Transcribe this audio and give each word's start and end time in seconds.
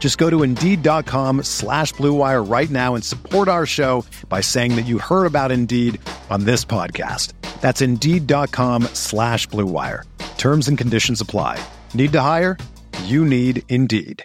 Just 0.00 0.18
go 0.18 0.28
to 0.30 0.42
Indeed.com 0.42 1.44
slash 1.44 1.92
BlueWire 1.94 2.50
right 2.50 2.70
now 2.70 2.96
and 2.96 3.04
support 3.04 3.46
our 3.46 3.66
show 3.66 4.04
by 4.28 4.40
saying 4.40 4.74
that 4.74 4.86
you 4.86 4.98
heard 4.98 5.26
about 5.26 5.52
Indeed 5.52 6.00
on 6.30 6.44
this 6.44 6.64
podcast. 6.64 7.34
That's 7.60 7.80
Indeed.com 7.82 8.84
slash 8.94 9.46
BlueWire. 9.48 10.04
Terms 10.38 10.66
and 10.68 10.76
conditions 10.76 11.20
apply. 11.20 11.62
Need 11.94 12.12
to 12.12 12.20
hire? 12.22 12.56
You 13.04 13.24
need 13.24 13.62
Indeed. 13.68 14.24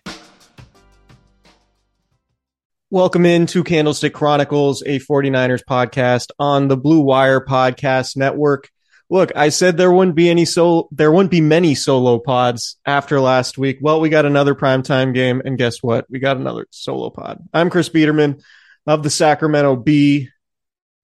Welcome 2.92 3.26
into 3.26 3.64
Candlestick 3.64 4.14
Chronicles, 4.14 4.82
a 4.84 5.00
49ers 5.00 5.64
podcast 5.70 6.30
on 6.40 6.70
the 6.70 6.78
Blue 6.78 7.02
Wire 7.02 7.44
Podcast 7.44 8.16
Network. 8.16 8.70
Look, 9.16 9.32
I 9.34 9.48
said 9.48 9.78
there 9.78 9.94
wouldn't 9.94 10.18
be 10.18 10.30
any 10.30 10.44
so 10.44 10.90
there 10.92 11.10
wouldn't 11.10 11.32
be 11.32 11.40
many 11.40 11.74
solo 11.74 12.20
pods 12.20 12.76
after 12.86 13.22
last 13.22 13.58
week. 13.58 13.78
Well, 13.80 14.02
we 14.02 14.10
got 14.10 14.26
another 14.26 14.56
primetime 14.56 15.14
game, 15.14 15.42
and 15.46 15.58
guess 15.58 15.82
what? 15.82 16.06
We 16.10 16.20
got 16.20 16.36
another 16.36 16.68
solo 16.72 17.10
pod. 17.12 17.42
I'm 17.54 17.70
Chris 17.70 17.88
Biederman 17.88 18.42
of 18.86 19.04
the 19.04 19.10
Sacramento 19.10 19.78
Bee. 19.78 20.28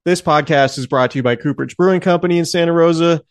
This 0.04 0.22
podcast 0.22 0.78
is 0.78 0.88
brought 0.88 1.12
to 1.12 1.20
you 1.20 1.23
by 1.23 1.38
Cooperage 1.38 1.78
Brewing 1.78 2.02
Company 2.02 2.38
in 2.38 2.44
Santa 2.44 2.73
Rosa. 2.73 3.22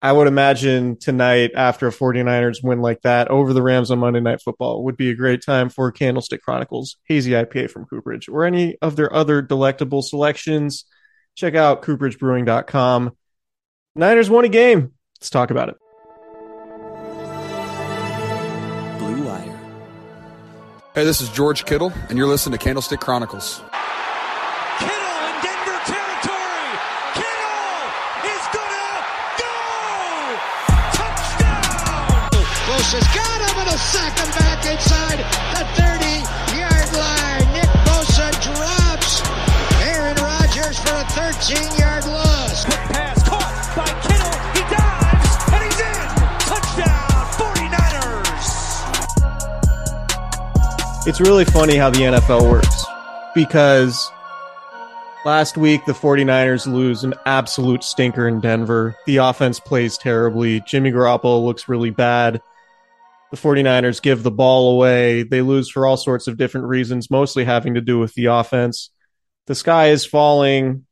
I 0.00 0.12
would 0.12 0.28
imagine 0.28 0.96
tonight, 0.98 1.50
after 1.54 1.86
a 1.86 1.92
49ers 1.92 2.64
win 2.64 2.80
like 2.80 3.02
that 3.02 3.28
over 3.28 3.52
the 3.52 3.62
Rams 3.62 3.90
on 3.90 3.98
Monday 3.98 4.20
Night 4.20 4.40
Football, 4.40 4.82
would 4.84 4.96
be 4.96 5.10
a 5.10 5.14
great 5.14 5.44
time 5.44 5.68
for 5.68 5.92
Candlestick 5.92 6.40
Chronicles 6.40 6.96
Hazy 7.04 7.32
IPA 7.32 7.70
from 7.70 7.84
Cooperage 7.84 8.30
or 8.30 8.46
any 8.46 8.78
of 8.80 8.96
their 8.96 9.14
other 9.14 9.42
delectable 9.42 10.00
selections. 10.00 10.86
Check 11.34 11.54
out 11.54 11.82
cooperagebrewing.com. 11.82 13.14
Niners 13.96 14.30
won 14.30 14.44
a 14.44 14.48
game. 14.48 14.92
Let's 15.18 15.30
talk 15.30 15.50
about 15.50 15.68
it. 15.68 15.76
Blue 18.98 19.24
Wire. 19.24 19.58
Hey, 20.94 21.04
this 21.04 21.20
is 21.20 21.28
George 21.30 21.64
Kittle, 21.64 21.92
and 22.08 22.16
you're 22.16 22.28
listening 22.28 22.56
to 22.56 22.64
Candlestick 22.64 23.00
Chronicles. 23.00 23.60
Kittle 24.78 24.94
in 25.26 25.34
Denver 25.42 25.80
territory. 25.90 26.70
Kittle 27.18 27.82
is 28.30 28.44
gonna 28.54 29.02
go. 29.42 29.58
Touchdown. 30.94 32.30
Close 32.30 32.94
has 32.94 33.08
got 33.10 33.38
him 33.42 33.58
and 33.58 33.74
a 33.74 33.78
sack 33.90 34.14
him 34.22 34.30
back 34.38 34.70
inside 34.70 35.18
the 35.58 35.66
30 35.82 36.22
yard 36.62 36.90
line. 36.94 37.42
Nick 37.58 37.70
Bosa 37.90 38.30
drops 38.38 39.18
Aaron 39.82 40.14
Rodgers 40.22 40.78
for 40.78 40.94
a 40.94 41.04
13 41.10 41.74
It's 51.06 51.18
really 51.18 51.46
funny 51.46 51.76
how 51.76 51.88
the 51.88 52.00
NFL 52.00 52.50
works 52.50 52.84
because 53.34 54.12
last 55.24 55.56
week 55.56 55.82
the 55.86 55.92
49ers 55.92 56.70
lose 56.70 57.04
an 57.04 57.14
absolute 57.24 57.82
stinker 57.82 58.28
in 58.28 58.40
Denver. 58.40 58.94
The 59.06 59.16
offense 59.16 59.58
plays 59.58 59.96
terribly. 59.96 60.60
Jimmy 60.60 60.92
Garoppolo 60.92 61.42
looks 61.42 61.70
really 61.70 61.88
bad. 61.88 62.42
The 63.30 63.38
49ers 63.38 64.02
give 64.02 64.22
the 64.22 64.30
ball 64.30 64.74
away. 64.74 65.22
They 65.22 65.40
lose 65.40 65.70
for 65.70 65.86
all 65.86 65.96
sorts 65.96 66.28
of 66.28 66.36
different 66.36 66.66
reasons, 66.66 67.10
mostly 67.10 67.46
having 67.46 67.74
to 67.74 67.80
do 67.80 67.98
with 67.98 68.12
the 68.12 68.26
offense. 68.26 68.90
The 69.46 69.54
sky 69.54 69.88
is 69.88 70.04
falling. 70.04 70.84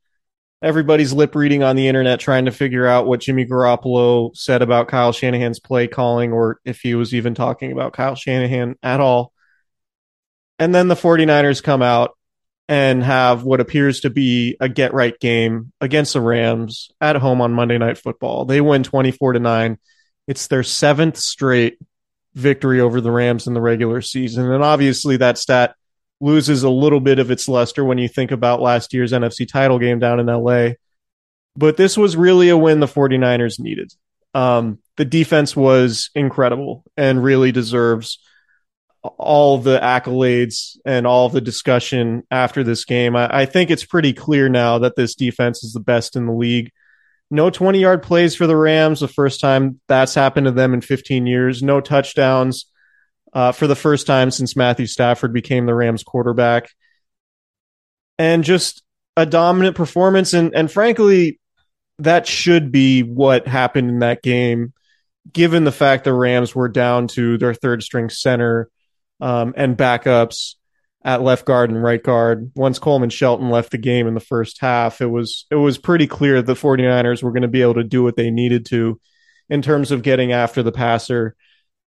Everybody's 0.63 1.13
lip 1.13 1.35
reading 1.35 1.63
on 1.63 1.77
the 1.77 1.87
internet 1.87 2.19
trying 2.19 2.47
to 2.47 2.51
figure 2.51 2.87
out 2.87 3.07
what 3.07 3.21
Jimmy 3.21 3.45
Garoppolo 3.45 4.35
said 4.35 4.63
about 4.63 4.89
Kyle 4.89 5.13
Shanahan's 5.13 5.61
play 5.61 5.87
calling 5.87 6.33
or 6.33 6.61
if 6.65 6.81
he 6.81 6.95
was 6.95 7.15
even 7.15 7.35
talking 7.35 7.73
about 7.73 7.93
Kyle 7.93 8.15
Shanahan 8.15 8.75
at 8.83 9.01
all. 9.01 9.35
And 10.59 10.75
then 10.75 10.89
the 10.89 10.95
49ers 10.95 11.63
come 11.63 11.83
out 11.83 12.17
and 12.69 13.03
have 13.03 13.45
what 13.45 13.61
appears 13.61 14.01
to 14.01 14.11
be 14.11 14.57
a 14.61 14.69
get 14.69 14.93
right 14.93 15.19
game 15.19 15.73
against 15.81 16.13
the 16.13 16.21
Rams 16.21 16.91
at 17.01 17.17
home 17.17 17.41
on 17.41 17.53
Monday 17.53 17.79
Night 17.79 17.97
Football. 17.97 18.45
They 18.45 18.61
win 18.61 18.83
24 18.83 19.35
to 19.35 19.41
9. 19.41 19.79
It's 20.27 20.49
their 20.49 20.63
seventh 20.63 21.17
straight 21.17 21.79
victory 22.35 22.81
over 22.81 23.01
the 23.01 23.11
Rams 23.11 23.47
in 23.47 23.55
the 23.55 23.61
regular 23.61 24.03
season. 24.03 24.53
And 24.53 24.63
obviously, 24.63 25.17
that 25.17 25.39
stat 25.39 25.75
loses 26.21 26.63
a 26.63 26.71
little 26.71 27.01
bit 27.01 27.19
of 27.19 27.31
its 27.31 27.49
luster 27.49 27.85
when 27.85 27.99
you 27.99 28.09
think 28.09 28.31
about 28.31 28.61
last 28.61 28.93
year's 28.93 29.13
NFC 29.13 29.49
title 29.49 29.79
game 29.79 29.99
down 29.99 30.21
in 30.21 30.27
LA. 30.27 30.71
But 31.57 31.77
this 31.77 31.97
was 31.97 32.17
really 32.17 32.51
a 32.51 32.57
win 32.57 32.81
the 32.81 32.87
49ers 32.87 33.59
needed. 33.59 33.93
Um, 34.35 34.79
the 34.97 35.05
defense 35.05 35.57
was 35.57 36.11
incredible 36.15 36.85
and 36.97 37.23
really 37.23 37.51
deserves 37.51 38.19
all 39.03 39.59
the 39.59 39.79
accolades 39.79 40.77
and 40.85 41.07
all 41.07 41.29
the 41.29 41.41
discussion 41.41 42.25
after 42.31 42.65
this 42.65 42.85
game. 42.85 43.15
I, 43.15 43.43
I, 43.43 43.47
think 43.47 43.71
it's 43.71 43.85
pretty 43.85 44.13
clear 44.13 44.49
now 44.49 44.79
that 44.79 44.97
this 44.97 45.15
defense 45.15 45.63
is 45.63 45.73
the 45.73 45.81
best 45.81 46.17
in 46.17 46.27
the 46.27 46.33
league. 46.33 46.73
No 47.31 47.51
20 47.51 47.79
yard 47.79 48.03
plays 48.03 48.35
for 48.35 48.47
the 48.47 48.57
Rams, 48.57 49.01
the 49.01 49.09
first 49.09 49.41
time 49.41 49.81
that's 49.87 50.15
happened 50.15 50.47
to 50.47 50.51
them 50.51 50.75
in 50.75 50.81
15 50.81 51.27
years. 51.27 51.63
No 51.63 51.81
touchdowns 51.81 52.67
uh, 53.33 53.53
for 53.53 53.67
the 53.67 53.77
first 53.77 54.07
time 54.07 54.31
since 54.31 54.57
Matthew 54.57 54.87
Stafford 54.87 55.33
became 55.33 55.67
the 55.67 55.75
Rams 55.75 56.03
quarterback. 56.03 56.71
And 58.19 58.43
just 58.43 58.83
a 59.17 59.27
dominant 59.27 59.77
performance. 59.77 60.33
And, 60.33 60.55
and 60.55 60.71
frankly, 60.71 61.39
that 61.99 62.27
should 62.27 62.73
be 62.73 63.03
what 63.03 63.47
happened 63.47 63.91
in 63.91 63.99
that 64.01 64.23
game, 64.23 64.73
given 65.33 65.65
the 65.65 65.73
fact 65.73 66.05
the 66.05 66.13
Rams 66.13 66.55
were 66.55 66.69
down 66.69 67.07
to 67.09 67.39
their 67.39 67.55
third 67.55 67.83
string 67.83 68.09
center 68.11 68.71
um, 69.21 69.55
and 69.57 69.77
backups 69.77 70.55
at 71.05 71.23
left 71.23 71.45
guard 71.45 71.71
and 71.71 71.83
right 71.83 72.03
guard. 72.03 72.51
Once 72.55 72.79
Coleman 72.79 73.11
Shelton 73.11 73.51
left 73.51 73.71
the 73.71 73.79
game 73.79 74.07
in 74.07 74.15
the 74.15 74.21
first 74.21 74.61
half, 74.61 75.01
it 75.01 75.07
was 75.07 75.47
it 75.51 75.57
was 75.57 75.79
pretty 75.79 76.07
clear 76.07 76.37
that 76.37 76.47
the 76.47 76.55
49ers 76.55 77.23
were 77.23 77.33
going 77.33 77.43
to 77.43 77.49
be 77.49 77.63
able 77.63 77.75
to 77.75 77.85
do 77.85 78.03
what 78.03 78.17
they 78.17 78.31
needed 78.31 78.67
to 78.67 79.01
in 79.49 79.63
terms 79.63 79.91
of 79.91 80.03
getting 80.03 80.33
after 80.33 80.63
the 80.63 80.73
passer. 80.73 81.35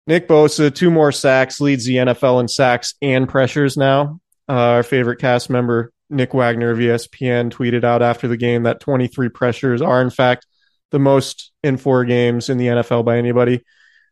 Nick 0.08 0.28
Bosa, 0.28 0.74
two 0.74 0.92
more 0.92 1.12
sacks, 1.12 1.60
leads 1.60 1.86
the 1.86 1.96
NFL 1.96 2.40
in 2.40 2.48
sacks 2.48 2.94
and 3.02 3.28
pressures 3.28 3.76
now. 3.78 4.20
Uh, 4.48 4.54
our 4.54 4.84
favorite 4.84 5.20
cast 5.20 5.50
member, 5.50 5.92
Nick 6.10 6.34
Wagner 6.34 6.70
of 6.70 6.78
ESPN, 6.78 7.52
tweeted 7.52 7.84
out 7.84 8.04
after 8.04 8.28
the 8.28 8.38
game 8.38 8.64
that 8.64 8.80
23 8.80 9.30
pressures 9.30 9.82
are, 9.82 10.02
in 10.02 10.12
fact, 10.12 10.46
the 10.92 11.00
most 11.00 11.52
in 11.64 11.78
four 11.78 12.06
games 12.06 12.50
in 12.50 12.58
the 12.58 12.68
NFL 12.68 13.04
by 13.04 13.18
anybody. 13.18 13.64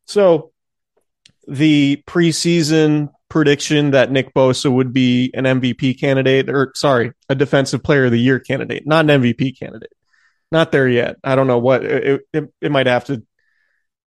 So 0.05 0.52
the 1.47 2.03
preseason 2.07 3.09
prediction 3.29 3.91
that 3.91 4.11
Nick 4.11 4.33
Bosa 4.33 4.71
would 4.71 4.93
be 4.93 5.31
an 5.33 5.45
MVP 5.45 5.99
candidate, 5.99 6.49
or 6.49 6.71
sorry, 6.75 7.13
a 7.29 7.35
Defensive 7.35 7.81
Player 7.83 8.05
of 8.05 8.11
the 8.11 8.19
Year 8.19 8.39
candidate, 8.39 8.85
not 8.85 9.09
an 9.09 9.21
MVP 9.21 9.57
candidate. 9.57 9.91
Not 10.51 10.71
there 10.71 10.87
yet. 10.87 11.15
I 11.23 11.35
don't 11.35 11.47
know 11.47 11.57
what 11.57 11.83
it, 11.83 12.21
it, 12.31 12.53
it 12.61 12.71
might 12.71 12.85
have 12.85 13.05
to. 13.05 13.23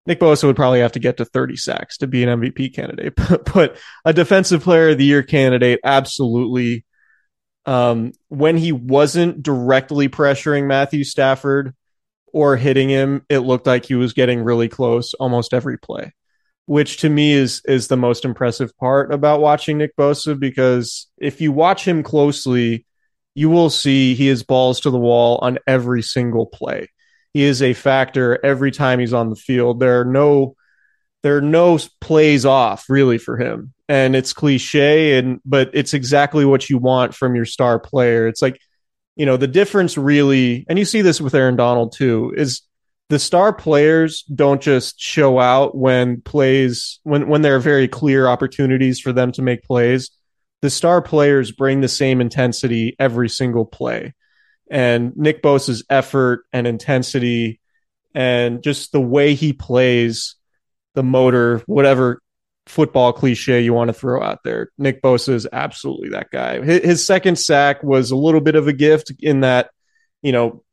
Nick 0.07 0.21
Bosa 0.21 0.45
would 0.45 0.55
probably 0.55 0.79
have 0.79 0.93
to 0.93 1.01
get 1.01 1.17
to 1.17 1.25
30 1.25 1.57
sacks 1.57 1.99
to 1.99 2.07
be 2.07 2.23
an 2.23 2.41
MVP 2.41 2.73
candidate, 2.73 3.15
but 3.53 3.77
a 4.05 4.13
Defensive 4.13 4.63
Player 4.63 4.91
of 4.91 4.99
the 4.99 5.05
Year 5.05 5.25
candidate, 5.25 5.81
absolutely. 5.83 6.85
Um, 7.65 8.13
when 8.29 8.57
he 8.57 8.71
wasn't 8.71 9.43
directly 9.43 10.09
pressuring 10.09 10.69
Matthew 10.69 11.03
Stafford 11.03 11.75
or 12.33 12.57
hitting 12.57 12.89
him, 12.89 13.27
it 13.29 13.41
looked 13.41 13.67
like 13.67 13.85
he 13.85 13.97
was 13.97 14.13
getting 14.13 14.45
really 14.45 14.69
close 14.69 15.15
almost 15.15 15.53
every 15.53 15.79
play 15.79 16.13
which 16.67 16.99
to 16.99 17.09
me 17.09 17.33
is 17.33 17.63
is 17.65 17.89
the 17.89 17.97
most 17.97 18.25
impressive 18.25 18.77
part 18.77 19.13
about 19.13 19.41
watching 19.41 19.79
Nick 19.79 19.97
Bosa 19.97 20.39
because 20.39 21.07
if 21.17 21.41
you 21.41 21.53
watch 21.53 21.87
him 21.87 22.03
closely, 22.03 22.85
you 23.35 23.49
will 23.49 23.71
see 23.71 24.15
he 24.15 24.29
is 24.29 24.43
balls 24.43 24.81
to 24.81 24.91
the 24.91 24.99
wall 24.99 25.39
on 25.43 25.59
every 25.67 26.03
single 26.03 26.47
play. 26.47 26.89
He 27.33 27.45
is 27.45 27.63
a 27.63 27.75
factor 27.75 28.45
every 28.45 28.71
time 28.71 28.99
he's 28.99 29.13
on 29.13 29.31
the 29.31 29.37
field. 29.37 29.79
There 29.79 30.01
are 30.01 30.05
no 30.05 30.57
there 31.23 31.37
are 31.37 31.43
no 31.43 31.79
plays 32.01 32.45
off 32.45 32.89
really 32.89 33.19
for 33.19 33.37
him. 33.37 33.73
And 33.89 34.17
it's 34.17 34.33
cliche 34.33 35.19
and 35.19 35.41
but 35.45 35.71
it's 35.73 35.95
exactly 35.95 36.45
what 36.45 36.69
you 36.69 36.79
want 36.79 37.15
from 37.15 37.35
your 37.37 37.45
star 37.45 37.79
player. 37.79 38.27
It's 38.27 38.43
like, 38.43 38.61
you 39.17 39.27
know, 39.27 39.37
the 39.37 39.47
difference 39.47 39.97
really 39.97 40.67
and 40.69 40.79
you 40.79 40.85
see 40.85 41.03
this 41.03 41.21
with 41.21 41.35
Aaron 41.35 41.57
Donald 41.57 41.95
too, 41.95 42.33
is 42.37 42.63
the 43.09 43.19
star 43.19 43.53
players 43.53 44.23
don't 44.23 44.61
just 44.61 45.01
show 45.01 45.39
out 45.39 45.77
when 45.77 46.21
plays 46.21 46.99
when 47.05 47.29
when 47.29 47.43
there 47.43 47.57
are 47.57 47.61
very 47.61 47.89
clear 47.89 48.27
opportunities 48.27 49.01
for 49.01 49.13
them 49.13 49.33
to 49.33 49.43
make 49.43 49.63
plays. 49.63 50.11
The 50.63 50.71
star 50.71 51.03
players 51.03 51.53
bring 51.53 51.81
the 51.81 51.89
same 51.89 52.21
intensity 52.21 52.97
every 52.99 53.29
single 53.29 53.65
play. 53.65 54.15
And 54.69 55.17
Nick 55.17 55.43
Bosa's 55.43 55.85
effort 55.89 56.45
and 56.53 56.67
intensity 56.67 57.61
and 58.15 58.63
just 58.63 58.91
the 58.91 59.01
way 59.01 59.35
he 59.35 59.53
plays 59.53 60.35
the 60.95 61.05
motor, 61.05 61.63
whatever 61.67 62.21
football 62.67 63.13
cliche 63.13 63.61
you 63.61 63.73
want 63.73 63.89
to 63.89 63.93
throw 63.93 64.21
out 64.21 64.43
there. 64.43 64.71
Nick 64.77 65.03
Bosa 65.03 65.35
is 65.35 65.47
absolutely 65.53 66.09
that 66.09 66.31
guy. 66.33 66.61
His, 66.63 66.85
his 66.85 67.07
second 67.07 67.39
sack 67.39 67.83
was 67.85 68.11
a 68.11 68.17
little 68.17 68.41
bit 68.41 68.57
of 68.57 68.67
a 68.67 68.73
gift 68.73 69.13
in 69.21 69.43
that, 69.43 69.71
you 70.23 70.33
know, 70.33 70.65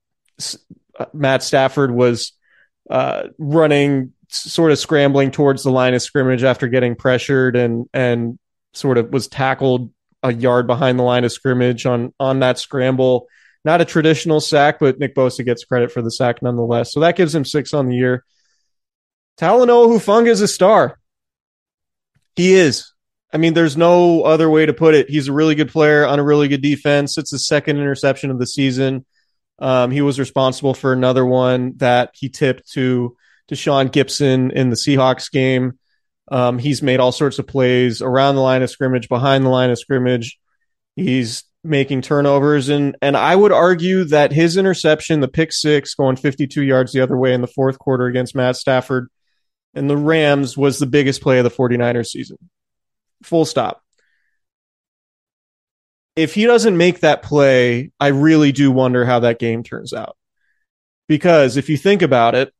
Matt 1.13 1.43
Stafford 1.43 1.91
was 1.91 2.33
uh, 2.89 3.27
running, 3.37 4.13
sort 4.29 4.71
of 4.71 4.79
scrambling 4.79 5.31
towards 5.31 5.63
the 5.63 5.71
line 5.71 5.93
of 5.93 6.01
scrimmage 6.01 6.43
after 6.43 6.67
getting 6.67 6.95
pressured, 6.95 7.55
and 7.55 7.87
and 7.93 8.37
sort 8.73 8.97
of 8.97 9.11
was 9.11 9.27
tackled 9.27 9.91
a 10.21 10.33
yard 10.33 10.67
behind 10.67 10.97
the 10.97 11.03
line 11.03 11.23
of 11.23 11.31
scrimmage 11.31 11.85
on 11.85 12.13
on 12.19 12.39
that 12.39 12.59
scramble. 12.59 13.27
Not 13.65 13.81
a 13.81 13.85
traditional 13.85 14.41
sack, 14.41 14.79
but 14.79 14.99
Nick 14.99 15.15
Bosa 15.15 15.45
gets 15.45 15.63
credit 15.63 15.91
for 15.91 16.01
the 16.01 16.11
sack 16.11 16.41
nonetheless. 16.41 16.91
So 16.91 16.99
that 16.99 17.15
gives 17.15 17.33
him 17.33 17.45
six 17.45 17.73
on 17.73 17.87
the 17.87 17.95
year. 17.95 18.25
Talanoa 19.39 19.87
Hufanga 19.87 20.27
is 20.27 20.41
a 20.41 20.47
star. 20.47 20.99
He 22.35 22.53
is. 22.53 22.91
I 23.31 23.37
mean, 23.37 23.53
there's 23.53 23.77
no 23.77 24.23
other 24.23 24.49
way 24.49 24.65
to 24.65 24.73
put 24.73 24.93
it. 24.93 25.09
He's 25.09 25.27
a 25.27 25.33
really 25.33 25.55
good 25.55 25.69
player 25.71 26.05
on 26.05 26.19
a 26.19 26.23
really 26.23 26.47
good 26.47 26.61
defense. 26.61 27.17
It's 27.17 27.31
his 27.31 27.47
second 27.47 27.77
interception 27.77 28.29
of 28.29 28.37
the 28.37 28.45
season. 28.45 29.05
Um, 29.63 29.91
he 29.91 30.01
was 30.01 30.19
responsible 30.19 30.73
for 30.73 30.91
another 30.91 31.25
one 31.25 31.77
that 31.77 32.11
he 32.15 32.27
tipped 32.27 32.73
to 32.73 33.15
Sean 33.53 33.87
Gipson 33.87 34.51
in 34.51 34.69
the 34.69 34.75
Seahawks 34.75 35.31
game. 35.31 35.79
Um, 36.29 36.57
he's 36.57 36.81
made 36.81 36.99
all 36.99 37.11
sorts 37.11 37.39
of 37.39 37.47
plays 37.47 38.01
around 38.01 38.35
the 38.35 38.41
line 38.41 38.61
of 38.61 38.69
scrimmage, 38.69 39.07
behind 39.07 39.45
the 39.45 39.49
line 39.49 39.69
of 39.69 39.77
scrimmage. 39.79 40.39
He's 40.95 41.43
making 41.63 42.01
turnovers, 42.01 42.69
and 42.69 42.97
and 43.01 43.15
I 43.15 43.35
would 43.35 43.51
argue 43.51 44.03
that 44.05 44.33
his 44.33 44.57
interception, 44.57 45.19
the 45.19 45.27
pick 45.27 45.53
six, 45.53 45.93
going 45.93 46.15
52 46.15 46.61
yards 46.63 46.91
the 46.91 47.01
other 47.01 47.17
way 47.17 47.33
in 47.33 47.41
the 47.41 47.47
fourth 47.47 47.79
quarter 47.79 48.07
against 48.07 48.35
Matt 48.35 48.57
Stafford 48.57 49.07
and 49.73 49.89
the 49.89 49.95
Rams, 49.95 50.57
was 50.57 50.79
the 50.79 50.87
biggest 50.87 51.21
play 51.21 51.37
of 51.37 51.43
the 51.43 51.51
49ers 51.51 52.07
season. 52.07 52.37
Full 53.21 53.45
stop 53.45 53.82
if 56.15 56.33
he 56.33 56.45
doesn't 56.45 56.77
make 56.77 56.99
that 56.99 57.23
play, 57.23 57.91
I 57.99 58.07
really 58.07 58.51
do 58.51 58.71
wonder 58.71 59.05
how 59.05 59.19
that 59.19 59.39
game 59.39 59.63
turns 59.63 59.93
out. 59.93 60.17
Because 61.07 61.57
if 61.57 61.69
you 61.69 61.77
think 61.77 62.01
about 62.01 62.35
it, 62.35 62.53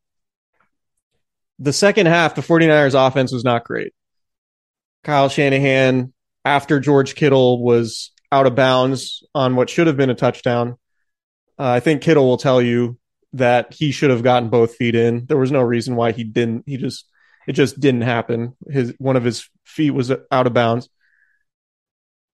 the 1.60 1.74
second 1.74 2.08
half, 2.08 2.36
the 2.36 2.42
49ers 2.42 3.08
offense 3.08 3.32
was 3.32 3.44
not 3.44 3.64
great. 3.64 3.94
Kyle 5.04 5.30
Shanahan, 5.30 6.14
after 6.44 6.80
George 6.80 7.16
Kittle 7.16 7.64
was 7.64 8.12
out 8.32 8.48
of 8.48 8.56
bounds 8.56 9.24
on 9.36 9.56
what 9.56 9.70
should 9.70 9.88
have 9.88 9.98
been 9.98 10.10
a 10.10 10.16
touchdown, 10.16 10.78
uh, 11.60 11.70
I 11.70 11.80
think 11.80 12.02
Kittle 12.02 12.26
will 12.26 12.38
tell 12.38 12.62
you 12.62 12.98
that 13.34 13.74
he 13.74 13.92
should 13.92 14.10
have 14.10 14.24
gotten 14.24 14.50
both 14.50 14.76
feet 14.76 14.96
in. 14.96 15.26
There 15.26 15.38
was 15.38 15.52
no 15.52 15.62
reason 15.62 15.96
why 15.96 16.12
he 16.12 16.24
didn't. 16.24 16.64
He 16.66 16.78
just, 16.78 17.06
it 17.48 17.54
just 17.54 17.80
didn't 17.80 18.02
happen. 18.02 18.56
His, 18.68 18.94
one 18.98 19.16
of 19.16 19.24
his 19.24 19.48
feet 19.66 19.92
was 19.92 20.12
out 20.32 20.48
of 20.48 20.54
bounds. 20.54 20.90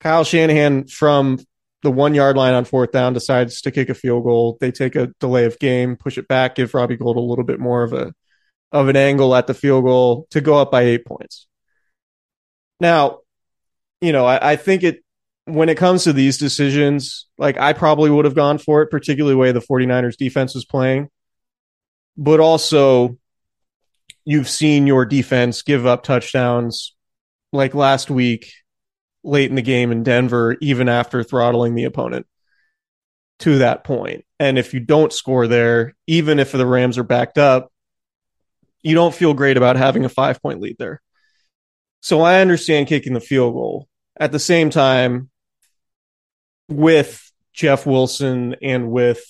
Kyle 0.00 0.24
Shanahan 0.24 0.86
from 0.86 1.38
the 1.82 1.90
one 1.90 2.14
yard 2.14 2.36
line 2.36 2.54
on 2.54 2.64
fourth 2.64 2.92
down 2.92 3.12
decides 3.12 3.60
to 3.62 3.70
kick 3.70 3.88
a 3.88 3.94
field 3.94 4.24
goal. 4.24 4.58
They 4.60 4.72
take 4.72 4.96
a 4.96 5.08
delay 5.20 5.44
of 5.44 5.58
game, 5.58 5.96
push 5.96 6.18
it 6.18 6.28
back, 6.28 6.56
give 6.56 6.74
Robbie 6.74 6.96
Gould 6.96 7.16
a 7.16 7.20
little 7.20 7.44
bit 7.44 7.60
more 7.60 7.82
of 7.82 7.92
a 7.92 8.12
of 8.72 8.88
an 8.88 8.96
angle 8.96 9.34
at 9.34 9.46
the 9.46 9.54
field 9.54 9.84
goal 9.84 10.26
to 10.30 10.40
go 10.40 10.58
up 10.58 10.70
by 10.70 10.82
eight 10.82 11.06
points. 11.06 11.46
Now, 12.80 13.20
you 14.00 14.12
know, 14.12 14.26
I, 14.26 14.52
I 14.52 14.56
think 14.56 14.82
it 14.82 15.04
when 15.44 15.68
it 15.68 15.76
comes 15.76 16.04
to 16.04 16.12
these 16.12 16.38
decisions, 16.38 17.26
like 17.38 17.56
I 17.56 17.72
probably 17.72 18.10
would 18.10 18.24
have 18.24 18.34
gone 18.34 18.58
for 18.58 18.82
it, 18.82 18.90
particularly 18.90 19.34
the 19.34 19.38
way 19.38 19.52
the 19.52 19.60
49ers 19.60 20.16
defense 20.16 20.54
was 20.54 20.64
playing. 20.64 21.08
But 22.16 22.40
also 22.40 23.16
you've 24.24 24.48
seen 24.48 24.86
your 24.86 25.06
defense 25.06 25.62
give 25.62 25.86
up 25.86 26.02
touchdowns 26.02 26.94
like 27.52 27.74
last 27.74 28.10
week 28.10 28.50
late 29.26 29.50
in 29.50 29.56
the 29.56 29.62
game 29.62 29.92
in 29.92 30.02
Denver, 30.02 30.56
even 30.60 30.88
after 30.88 31.22
throttling 31.22 31.74
the 31.74 31.84
opponent 31.84 32.26
to 33.40 33.58
that 33.58 33.84
point. 33.84 34.24
And 34.38 34.58
if 34.58 34.72
you 34.72 34.80
don't 34.80 35.12
score 35.12 35.46
there, 35.46 35.94
even 36.06 36.38
if 36.38 36.52
the 36.52 36.66
Rams 36.66 36.96
are 36.96 37.04
backed 37.04 37.36
up, 37.36 37.70
you 38.82 38.94
don't 38.94 39.14
feel 39.14 39.34
great 39.34 39.56
about 39.56 39.76
having 39.76 40.04
a 40.04 40.08
five 40.08 40.40
point 40.40 40.60
lead 40.60 40.76
there. 40.78 41.02
So 42.00 42.20
I 42.20 42.40
understand 42.40 42.86
kicking 42.86 43.14
the 43.14 43.20
field 43.20 43.54
goal. 43.54 43.88
At 44.18 44.32
the 44.32 44.38
same 44.38 44.70
time, 44.70 45.28
with 46.68 47.30
Jeff 47.52 47.84
Wilson 47.84 48.56
and 48.62 48.90
with 48.90 49.24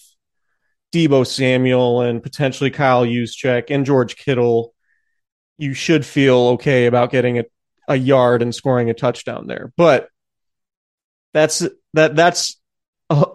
Deebo 0.93 1.27
Samuel 1.27 2.03
and 2.03 2.23
potentially 2.23 2.71
Kyle 2.71 3.05
Juszczyk 3.05 3.71
and 3.71 3.87
George 3.87 4.17
Kittle, 4.17 4.75
you 5.59 5.75
should 5.75 6.05
feel 6.05 6.37
okay 6.55 6.87
about 6.87 7.11
getting 7.11 7.39
a 7.39 7.45
a 7.89 7.97
yard 7.97 8.43
and 8.43 8.55
scoring 8.55 8.91
a 8.91 8.95
touchdown 8.95 9.47
there. 9.47 9.73
But 9.77 10.09
that's 11.33 11.67
that 11.95 12.17
that's 12.17 12.61
a, 13.11 13.27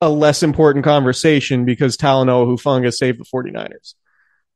a 0.00 0.08
less 0.08 0.42
important 0.42 0.84
conversation 0.84 1.64
because 1.64 1.96
Talanoa 1.96 2.46
Hufanga 2.46 2.92
saved 2.92 3.20
the 3.20 3.24
49ers. 3.24 3.94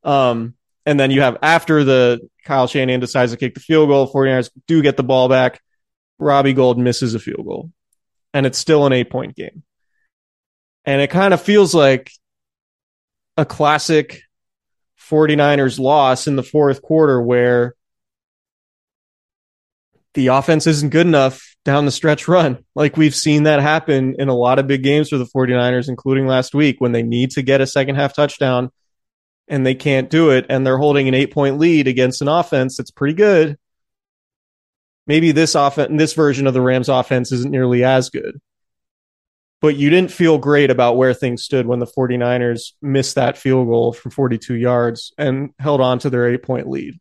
Um, 0.05 0.55
and 0.85 0.99
then 0.99 1.11
you 1.11 1.21
have 1.21 1.39
after 1.43 1.85
the 1.85 2.29
Kyle 2.45 2.67
Shanahan 2.67 3.01
decides 3.01 3.33
to 3.33 3.39
kick 3.39 3.55
the 3.55 3.61
field 3.61 3.89
goal, 3.89 4.13
49ers 4.13 4.51
do 4.67 4.83
get 4.83 4.97
the 4.97 5.05
ball 5.05 5.29
back. 5.29 5.61
Robbie 6.19 6.53
Gould 6.53 6.79
misses 6.79 7.15
a 7.15 7.19
field 7.19 7.45
goal. 7.47 7.71
And 8.35 8.47
it's 8.47 8.59
still 8.59 8.87
an 8.87 8.93
eight 8.93 9.11
point 9.11 9.37
game. 9.37 9.63
And 10.85 11.01
it 11.01 11.11
kind 11.11 11.35
of 11.35 11.41
feels 11.41 11.75
like 11.75 12.11
a 13.37 13.45
classic 13.45 14.23
49ers 15.11 15.79
loss 15.79 16.27
in 16.27 16.37
the 16.37 16.43
fourth 16.43 16.83
quarter 16.83 17.21
where 17.21 17.75
the 20.15 20.29
offense 20.29 20.67
isn't 20.67 20.91
good 20.91 21.07
enough 21.07 21.57
down 21.65 21.85
the 21.85 21.91
stretch 21.91 22.29
run. 22.29 22.65
Like 22.75 22.97
we've 22.97 23.15
seen 23.15 23.43
that 23.43 23.61
happen 23.61 24.17
in 24.19 24.29
a 24.29 24.35
lot 24.35 24.59
of 24.59 24.67
big 24.67 24.83
games 24.83 25.11
for 25.11 25.19
the 25.19 25.27
49ers, 25.27 25.89
including 25.89 26.27
last 26.27 26.55
week 26.55 26.81
when 26.81 26.93
they 26.93 27.03
need 27.03 27.33
to 27.33 27.43
get 27.43 27.61
a 27.61 27.67
second 27.67 27.97
half 27.97 28.15
touchdown 28.15 28.71
and 29.47 29.67
they 29.67 29.75
can't 29.75 30.09
do 30.09 30.31
it. 30.31 30.47
And 30.49 30.67
they're 30.67 30.79
holding 30.79 31.07
an 31.07 31.15
eight 31.15 31.33
point 31.33 31.59
lead 31.59 31.87
against 31.87 32.23
an 32.23 32.29
offense 32.29 32.79
that's 32.79 32.91
pretty 32.91 33.15
good. 33.15 33.59
Maybe 35.07 35.33
this 35.33 35.55
offense, 35.55 35.91
this 35.97 36.15
version 36.15 36.47
of 36.47 36.55
the 36.55 36.63
Rams 36.63 36.89
offense 36.89 37.31
isn't 37.31 37.51
nearly 37.51 37.85
as 37.85 38.09
good. 38.09 38.41
But 39.61 39.77
you 39.77 39.91
didn't 39.91 40.11
feel 40.11 40.39
great 40.39 40.71
about 40.71 40.97
where 40.97 41.15
things 41.15 41.45
stood 41.45 41.67
when 41.67 41.79
the 41.79 41.87
49ers 41.87 42.73
missed 42.81 43.17
that 43.17 43.37
field 43.37 43.69
goal 43.69 43.93
from 43.93 44.11
42 44.11 44.55
yards 44.55 45.13
and 45.19 45.51
held 45.59 45.81
on 45.81 45.99
to 46.01 46.11
their 46.11 46.33
eight 46.33 46.43
point 46.43 46.69
lead. 46.69 46.99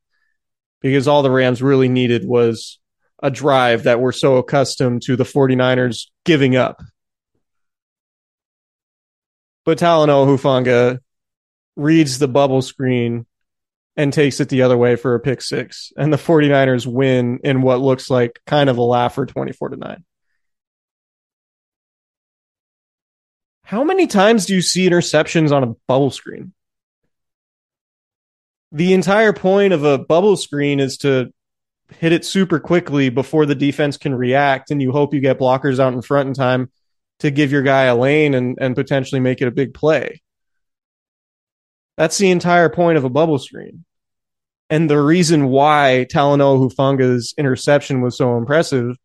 Because 0.81 1.07
all 1.07 1.23
the 1.23 1.31
Rams 1.31 1.61
really 1.61 1.87
needed 1.87 2.27
was 2.27 2.80
a 3.21 3.29
drive 3.29 3.83
that 3.83 3.99
we're 3.99 4.11
so 4.11 4.37
accustomed 4.37 5.03
to 5.03 5.15
the 5.15 5.23
49ers 5.23 6.07
giving 6.25 6.55
up. 6.55 6.81
But 9.63 9.77
Talanoa 9.77 10.25
Hufanga 10.25 10.99
reads 11.75 12.19
the 12.19 12.27
bubble 12.27 12.61
screen 12.61 13.25
and 13.95 14.11
takes 14.11 14.39
it 14.39 14.49
the 14.49 14.63
other 14.63 14.77
way 14.77 14.95
for 14.95 15.15
a 15.15 15.19
pick 15.19 15.41
six. 15.41 15.91
And 15.97 16.11
the 16.11 16.17
49ers 16.17 16.87
win 16.87 17.39
in 17.43 17.61
what 17.61 17.81
looks 17.81 18.09
like 18.09 18.39
kind 18.47 18.69
of 18.69 18.77
a 18.77 18.83
laugher 18.83 19.25
24 19.25 19.69
to 19.69 19.77
9. 19.77 20.03
How 23.63 23.83
many 23.83 24.07
times 24.07 24.45
do 24.45 24.55
you 24.55 24.61
see 24.61 24.89
interceptions 24.89 25.51
on 25.51 25.63
a 25.63 25.75
bubble 25.87 26.11
screen? 26.11 26.53
The 28.73 28.93
entire 28.93 29.33
point 29.33 29.73
of 29.73 29.83
a 29.83 29.97
bubble 29.97 30.37
screen 30.37 30.79
is 30.79 30.97
to 30.99 31.31
hit 31.99 32.11
it 32.11 32.25
super 32.25 32.59
quickly 32.59 33.09
before 33.09 33.45
the 33.45 33.55
defense 33.55 33.97
can 33.97 34.15
react, 34.15 34.71
and 34.71 34.81
you 34.81 34.91
hope 34.91 35.13
you 35.13 35.19
get 35.19 35.39
blockers 35.39 35.79
out 35.79 35.93
in 35.93 36.01
front 36.01 36.27
in 36.27 36.33
time 36.33 36.71
to 37.19 37.31
give 37.31 37.51
your 37.51 37.61
guy 37.61 37.83
a 37.83 37.95
lane 37.95 38.33
and, 38.33 38.57
and 38.59 38.75
potentially 38.75 39.21
make 39.21 39.41
it 39.41 39.47
a 39.47 39.51
big 39.51 39.73
play. 39.73 40.21
That's 41.97 42.17
the 42.17 42.31
entire 42.31 42.69
point 42.69 42.97
of 42.97 43.03
a 43.03 43.09
bubble 43.09 43.37
screen. 43.37 43.85
And 44.69 44.89
the 44.89 44.99
reason 44.99 45.49
why 45.49 46.07
Talanoa 46.11 46.57
Hufanga's 46.57 47.33
interception 47.37 48.01
was 48.01 48.17
so 48.17 48.37
impressive 48.37 48.95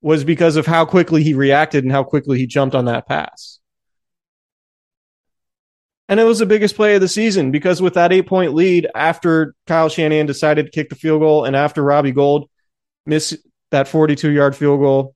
was 0.00 0.24
because 0.24 0.56
of 0.56 0.66
how 0.66 0.84
quickly 0.84 1.24
he 1.24 1.34
reacted 1.34 1.84
and 1.84 1.92
how 1.92 2.04
quickly 2.04 2.38
he 2.38 2.46
jumped 2.46 2.76
on 2.76 2.84
that 2.84 3.08
pass. 3.08 3.58
And 6.08 6.18
it 6.18 6.24
was 6.24 6.38
the 6.38 6.46
biggest 6.46 6.74
play 6.74 6.94
of 6.94 7.02
the 7.02 7.08
season 7.08 7.50
because 7.50 7.82
with 7.82 7.94
that 7.94 8.12
eight 8.12 8.26
point 8.26 8.54
lead, 8.54 8.88
after 8.94 9.54
Kyle 9.66 9.90
Shanahan 9.90 10.26
decided 10.26 10.66
to 10.66 10.72
kick 10.72 10.88
the 10.88 10.94
field 10.96 11.20
goal 11.20 11.44
and 11.44 11.54
after 11.54 11.82
Robbie 11.82 12.12
Gould 12.12 12.48
missed 13.04 13.36
that 13.70 13.88
42 13.88 14.30
yard 14.30 14.56
field 14.56 14.80
goal, 14.80 15.14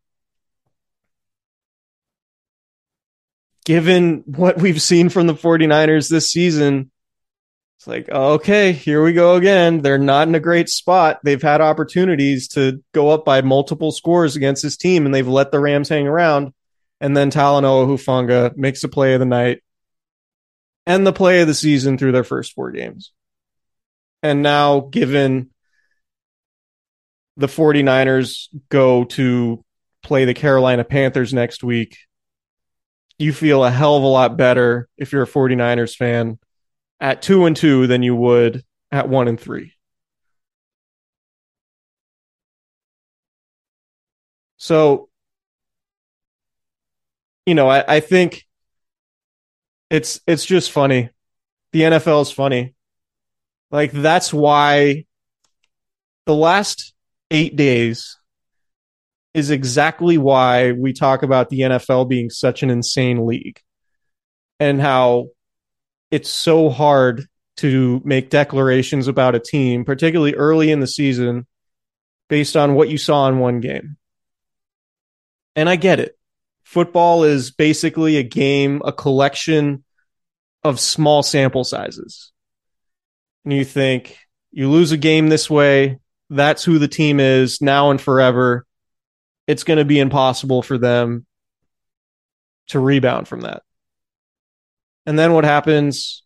given 3.65 4.23
what 4.27 4.59
we've 4.59 4.83
seen 4.83 5.09
from 5.09 5.27
the 5.27 5.35
49ers 5.35 6.11
this 6.11 6.31
season, 6.31 6.91
it's 7.79 7.87
like, 7.87 8.09
okay, 8.11 8.73
here 8.73 9.03
we 9.03 9.13
go 9.13 9.35
again. 9.35 9.81
They're 9.81 9.99
not 9.99 10.29
in 10.29 10.35
a 10.35 10.41
great 10.41 10.69
spot. 10.69 11.21
They've 11.25 11.43
had 11.43 11.61
opportunities 11.61 12.49
to 12.49 12.83
go 12.93 13.11
up 13.11 13.25
by 13.25 13.41
multiple 13.41 13.91
scores 13.91 14.37
against 14.37 14.63
this 14.63 14.77
team, 14.77 15.05
and 15.05 15.13
they've 15.13 15.27
let 15.27 15.51
the 15.51 15.59
Rams 15.59 15.89
hang 15.89 16.07
around. 16.07 16.53
And 17.01 17.17
then 17.17 17.33
Talanoa 17.33 17.89
Hufanga 17.89 18.57
makes 18.57 18.85
a 18.85 18.89
play 18.89 19.15
of 19.15 19.21
the 19.21 19.27
night 19.27 19.63
and 20.87 21.07
the 21.07 21.12
play 21.12 21.41
of 21.41 21.47
the 21.47 21.55
season 21.55 21.99
through 21.99 22.12
their 22.12 22.25
first 22.25 22.53
four 22.53 22.71
games. 22.71 23.12
And 24.23 24.43
now, 24.43 24.81
given 24.81 25.51
the 27.37 27.49
49ers 27.49 28.49
go 28.69 29.05
to 29.05 29.65
play 30.03 30.25
the 30.25 30.35
Carolina 30.35 30.85
Panthers 30.85 31.33
next 31.33 31.65
week, 31.65 31.97
you 33.19 33.33
feel 33.33 33.65
a 33.65 33.71
hell 33.71 33.97
of 33.97 34.03
a 34.03 34.07
lot 34.07 34.37
better 34.37 34.89
if 34.97 35.12
you're 35.12 35.23
a 35.23 35.27
49ers 35.27 35.97
fan 35.97 36.39
at 37.01 37.23
2 37.23 37.47
and 37.47 37.57
2 37.57 37.87
than 37.87 38.03
you 38.03 38.15
would 38.15 38.65
at 38.91 39.09
1 39.09 39.29
and 39.29 39.39
3. 39.41 39.73
So, 44.57 45.09
you 47.47 47.55
know, 47.55 47.69
I, 47.69 47.97
I 47.97 48.01
think 48.01 48.45
it's 49.93 50.21
it's 50.27 50.47
just 50.47 50.73
funny. 50.73 51.11
The 51.73 51.83
NFL 51.83 52.23
is 52.23 52.33
funny. 52.33 52.75
Like 53.71 53.93
that's 53.93 54.33
why 54.33 55.05
the 56.25 56.35
last 56.35 56.95
8 57.31 57.55
days 57.57 58.19
is 59.35 59.51
exactly 59.51 60.17
why 60.17 60.73
we 60.73 60.95
talk 60.95 61.23
about 61.23 61.51
the 61.51 61.61
NFL 61.61 62.09
being 62.09 62.31
such 62.31 62.63
an 62.63 62.71
insane 62.71 63.27
league 63.27 63.61
and 64.59 64.81
how 64.81 65.29
it's 66.11 66.31
so 66.31 66.71
hard 66.71 67.27
to 67.59 68.01
make 68.05 68.31
declarations 68.31 69.09
about 69.09 69.35
a 69.35 69.41
team, 69.41 69.85
particularly 69.85 70.35
early 70.35 70.71
in 70.71 70.81
the 70.81 70.87
season, 70.87 71.47
based 72.29 72.57
on 72.57 72.75
what 72.75 72.89
you 72.89 72.97
saw 72.97 73.29
in 73.29 73.39
one 73.39 73.61
game. 73.61 73.97
And 75.55 75.69
I 75.69 75.77
get 75.77 76.01
it 76.01 76.17
football 76.73 77.25
is 77.25 77.50
basically 77.50 78.17
a 78.17 78.23
game, 78.23 78.81
a 78.83 78.93
collection 78.93 79.85
of 80.64 80.81
small 80.81 81.23
sample 81.23 81.64
sizes. 81.64 82.33
And 83.45 83.52
you 83.52 83.62
think 83.62 84.17
you 84.50 84.71
lose 84.71 84.91
a 84.91 84.97
game 84.97 85.29
this 85.29 85.50
way, 85.50 85.99
that's 86.31 86.64
who 86.64 86.79
the 86.79 86.88
team 86.88 87.21
is 87.21 87.61
now 87.61 87.91
and 87.91 88.00
forever. 88.00 88.64
It's 89.47 89.64
going 89.64 89.81
to 89.81 89.85
be 89.85 90.00
impossible 90.00 90.62
for 90.62 90.79
them 90.79 91.26
to 92.69 92.79
rebound 92.79 93.29
from 93.29 93.43
that. 93.43 93.62
And 95.05 95.19
then 95.19 95.35
what 95.35 95.45
happens? 95.45 96.23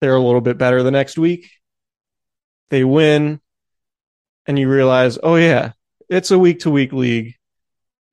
They're 0.00 0.14
a 0.14 0.22
little 0.22 0.42
bit 0.42 0.58
better 0.58 0.84
the 0.84 0.92
next 0.92 1.18
week. 1.18 1.50
They 2.68 2.84
win, 2.84 3.40
and 4.46 4.56
you 4.56 4.68
realize, 4.68 5.18
oh, 5.20 5.34
yeah, 5.34 5.72
it's 6.08 6.30
a 6.30 6.38
week 6.38 6.60
to 6.60 6.70
week 6.70 6.92
league 6.92 7.34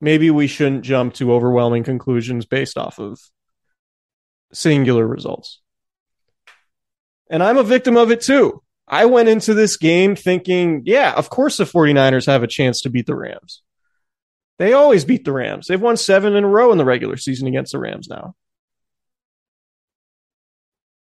maybe 0.01 0.29
we 0.31 0.47
shouldn't 0.47 0.83
jump 0.83 1.13
to 1.13 1.31
overwhelming 1.31 1.83
conclusions 1.83 2.45
based 2.45 2.77
off 2.77 2.99
of 2.99 3.19
singular 4.51 5.07
results. 5.07 5.61
And 7.29 7.41
I'm 7.41 7.57
a 7.57 7.63
victim 7.63 7.95
of 7.95 8.11
it 8.11 8.21
too. 8.21 8.61
I 8.87 9.05
went 9.05 9.29
into 9.29 9.53
this 9.53 9.77
game 9.77 10.17
thinking, 10.17 10.81
yeah, 10.85 11.13
of 11.13 11.29
course 11.29 11.57
the 11.57 11.63
49ers 11.63 12.25
have 12.25 12.43
a 12.43 12.47
chance 12.47 12.81
to 12.81 12.89
beat 12.89 13.05
the 13.05 13.15
Rams. 13.15 13.61
They 14.59 14.73
always 14.73 15.05
beat 15.05 15.23
the 15.23 15.31
Rams. 15.31 15.67
They've 15.67 15.81
won 15.81 15.95
seven 15.95 16.35
in 16.35 16.43
a 16.43 16.47
row 16.47 16.71
in 16.71 16.77
the 16.77 16.85
regular 16.85 17.15
season 17.15 17.47
against 17.47 17.71
the 17.71 17.79
Rams 17.79 18.09
now. 18.09 18.35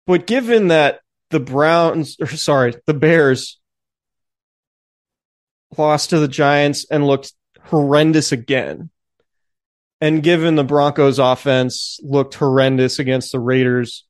But 0.06 0.28
given 0.28 0.68
that 0.68 1.00
the 1.30 1.40
Browns, 1.40 2.18
or 2.20 2.28
sorry, 2.28 2.76
the 2.86 2.94
Bears 2.94 3.60
lost 5.78 6.12
to 6.12 6.20
the 6.20 6.28
Giants 6.28 6.86
and 6.90 7.06
looked 7.06 7.34
horrendous 7.70 8.32
again. 8.32 8.90
And 10.02 10.24
given 10.24 10.56
the 10.56 10.64
Broncos 10.64 11.20
offense 11.20 12.00
looked 12.02 12.36
horrendous 12.36 13.00
against 13.00 13.32
the 13.32 13.40
Raiders 13.40 14.06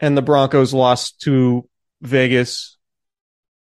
and 0.00 0.16
the 0.16 0.22
Broncos 0.22 0.74
lost 0.74 1.20
to 1.22 1.68
Vegas 2.02 2.76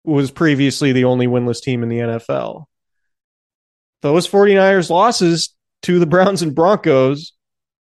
was 0.05 0.31
previously 0.31 0.93
the 0.93 1.05
only 1.05 1.27
winless 1.27 1.61
team 1.61 1.83
in 1.83 1.89
the 1.89 1.99
NFL. 1.99 2.67
Those 4.03 4.29
49ers 4.29 4.91
losses 4.91 5.55
to 5.83 5.99
the 5.99 6.07
Browns 6.07 6.43
and 6.43 6.55
Broncos, 6.55 7.33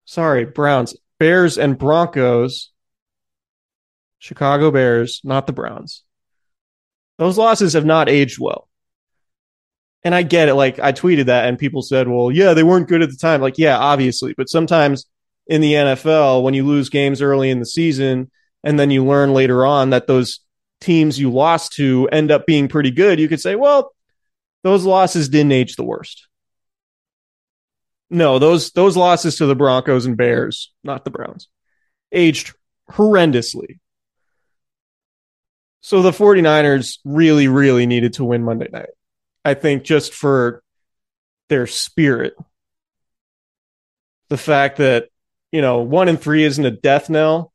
sorry, 0.06 0.44
Browns, 0.44 0.96
Bears 1.18 1.56
and 1.58 1.78
Broncos, 1.78 2.72
Chicago 4.18 4.70
Bears, 4.70 5.20
not 5.24 5.46
the 5.46 5.52
Browns. 5.52 6.02
Those 7.18 7.38
losses 7.38 7.74
have 7.74 7.84
not 7.84 8.08
aged 8.08 8.38
well 8.38 8.65
and 10.06 10.14
I 10.14 10.22
get 10.22 10.48
it. 10.48 10.54
Like 10.54 10.78
I 10.78 10.92
tweeted 10.92 11.26
that 11.26 11.46
and 11.46 11.58
people 11.58 11.82
said, 11.82 12.06
well, 12.06 12.30
yeah, 12.30 12.54
they 12.54 12.62
weren't 12.62 12.86
good 12.86 13.02
at 13.02 13.10
the 13.10 13.16
time. 13.16 13.40
Like, 13.40 13.58
yeah, 13.58 13.76
obviously. 13.76 14.34
But 14.36 14.48
sometimes 14.48 15.04
in 15.48 15.60
the 15.60 15.72
NFL, 15.72 16.44
when 16.44 16.54
you 16.54 16.64
lose 16.64 16.88
games 16.90 17.20
early 17.20 17.50
in 17.50 17.58
the 17.58 17.66
season 17.66 18.30
and 18.62 18.78
then 18.78 18.92
you 18.92 19.04
learn 19.04 19.32
later 19.32 19.66
on 19.66 19.90
that 19.90 20.06
those 20.06 20.38
teams 20.80 21.18
you 21.18 21.32
lost 21.32 21.72
to 21.72 22.08
end 22.12 22.30
up 22.30 22.46
being 22.46 22.68
pretty 22.68 22.92
good, 22.92 23.18
you 23.18 23.26
could 23.26 23.40
say, 23.40 23.56
well, 23.56 23.96
those 24.62 24.84
losses 24.84 25.28
didn't 25.28 25.50
age 25.50 25.74
the 25.74 25.82
worst. 25.82 26.28
No, 28.08 28.38
those 28.38 28.70
those 28.70 28.96
losses 28.96 29.38
to 29.38 29.46
the 29.46 29.56
Broncos 29.56 30.06
and 30.06 30.16
Bears, 30.16 30.72
not 30.84 31.04
the 31.04 31.10
Browns, 31.10 31.48
aged 32.12 32.54
horrendously. 32.92 33.80
So 35.80 36.00
the 36.02 36.12
49ers 36.12 36.98
really, 37.04 37.48
really 37.48 37.86
needed 37.86 38.12
to 38.14 38.24
win 38.24 38.44
Monday 38.44 38.68
night. 38.72 38.90
I 39.46 39.54
think 39.54 39.84
just 39.84 40.12
for 40.12 40.60
their 41.48 41.68
spirit. 41.68 42.34
The 44.28 44.36
fact 44.36 44.78
that, 44.78 45.08
you 45.52 45.62
know, 45.62 45.82
one 45.82 46.08
in 46.08 46.16
three 46.16 46.42
isn't 46.42 46.66
a 46.66 46.72
death 46.72 47.08
knell, 47.08 47.52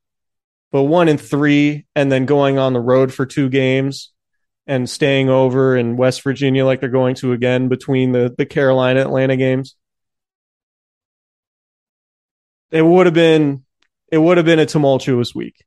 but 0.72 0.84
one 0.84 1.10
in 1.10 1.18
three, 1.18 1.86
and 1.94 2.10
then 2.10 2.26
going 2.26 2.58
on 2.58 2.72
the 2.72 2.80
road 2.80 3.14
for 3.14 3.26
two 3.26 3.50
games 3.50 4.14
and 4.66 4.90
staying 4.90 5.28
over 5.28 5.76
in 5.76 5.98
West 5.98 6.22
Virginia 6.22 6.66
like 6.66 6.80
they're 6.80 6.88
going 6.88 7.16
to 7.16 7.34
again 7.34 7.68
between 7.68 8.14
the, 8.14 8.34
the 8.38 8.46
Carolina 8.46 9.02
Atlanta 9.02 9.36
games. 9.36 9.76
It 12.72 12.84
would 12.84 13.06
have 13.06 13.14
been 13.14 13.66
it 14.10 14.18
would 14.18 14.38
have 14.38 14.46
been 14.46 14.60
a 14.60 14.66
tumultuous 14.66 15.36
week 15.36 15.66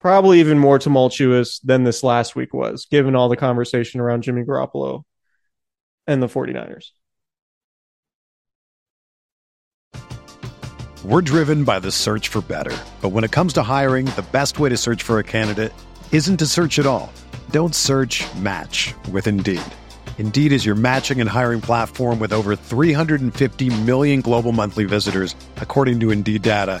probably 0.00 0.40
even 0.40 0.58
more 0.58 0.78
tumultuous 0.78 1.58
than 1.60 1.84
this 1.84 2.02
last 2.02 2.36
week 2.36 2.52
was, 2.52 2.86
given 2.90 3.14
all 3.14 3.28
the 3.28 3.36
conversation 3.36 4.00
around 4.00 4.22
Jimmy 4.22 4.42
Garoppolo 4.42 5.02
and 6.06 6.22
the 6.22 6.28
49ers. 6.28 6.90
We're 11.04 11.22
driven 11.22 11.64
by 11.64 11.78
the 11.78 11.92
search 11.92 12.28
for 12.28 12.40
better. 12.40 12.76
But 13.00 13.10
when 13.10 13.22
it 13.22 13.30
comes 13.30 13.52
to 13.54 13.62
hiring, 13.62 14.06
the 14.06 14.26
best 14.32 14.58
way 14.58 14.68
to 14.70 14.76
search 14.76 15.02
for 15.02 15.18
a 15.18 15.24
candidate 15.24 15.72
isn't 16.10 16.38
to 16.38 16.46
search 16.46 16.78
at 16.78 16.86
all. 16.86 17.12
Don't 17.50 17.74
search 17.74 18.24
match 18.36 18.92
with 19.12 19.26
Indeed. 19.26 19.62
Indeed 20.18 20.52
is 20.52 20.66
your 20.66 20.74
matching 20.74 21.20
and 21.20 21.30
hiring 21.30 21.60
platform 21.60 22.18
with 22.18 22.32
over 22.32 22.56
350 22.56 23.82
million 23.82 24.20
global 24.20 24.52
monthly 24.52 24.84
visitors, 24.84 25.36
according 25.58 26.00
to 26.00 26.10
Indeed 26.10 26.42
data 26.42 26.80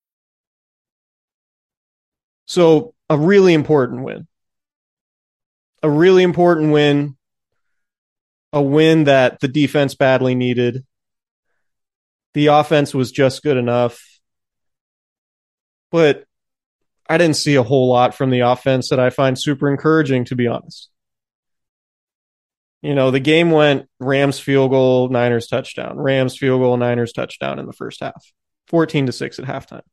So, 2.51 2.93
a 3.09 3.17
really 3.17 3.53
important 3.53 4.03
win. 4.03 4.27
A 5.83 5.89
really 5.89 6.21
important 6.21 6.73
win. 6.73 7.15
A 8.51 8.61
win 8.61 9.05
that 9.05 9.39
the 9.39 9.47
defense 9.47 9.95
badly 9.95 10.35
needed. 10.35 10.85
The 12.33 12.47
offense 12.47 12.93
was 12.93 13.13
just 13.13 13.41
good 13.41 13.55
enough. 13.55 14.05
But 15.91 16.25
I 17.07 17.17
didn't 17.17 17.37
see 17.37 17.55
a 17.55 17.63
whole 17.63 17.87
lot 17.87 18.15
from 18.15 18.31
the 18.31 18.41
offense 18.41 18.89
that 18.89 18.99
I 18.99 19.11
find 19.11 19.39
super 19.39 19.71
encouraging, 19.71 20.25
to 20.25 20.35
be 20.35 20.47
honest. 20.47 20.89
You 22.81 22.95
know, 22.95 23.11
the 23.11 23.21
game 23.21 23.51
went 23.51 23.87
Rams 23.97 24.41
field 24.41 24.71
goal, 24.71 25.07
Niners 25.07 25.47
touchdown, 25.47 25.97
Rams 25.97 26.37
field 26.37 26.59
goal, 26.59 26.75
Niners 26.75 27.13
touchdown 27.13 27.59
in 27.59 27.65
the 27.65 27.71
first 27.71 28.01
half, 28.01 28.25
14 28.67 29.05
to 29.05 29.13
6 29.13 29.39
at 29.39 29.45
halftime. 29.45 29.83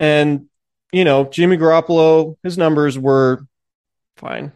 And, 0.00 0.46
you 0.92 1.04
know, 1.04 1.24
Jimmy 1.24 1.56
Garoppolo, 1.56 2.36
his 2.42 2.56
numbers 2.56 2.98
were 2.98 3.46
fine. 4.16 4.52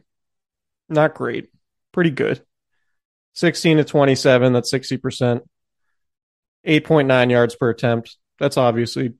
Not 0.88 1.14
great. 1.14 1.48
Pretty 1.92 2.10
good. 2.10 2.42
16 3.34 3.78
to 3.78 3.84
27, 3.84 4.52
that's 4.52 4.72
60%. 4.72 5.40
8.9 6.66 7.30
yards 7.30 7.54
per 7.56 7.70
attempt. 7.70 8.16
That's 8.38 8.56
obviously 8.56 9.14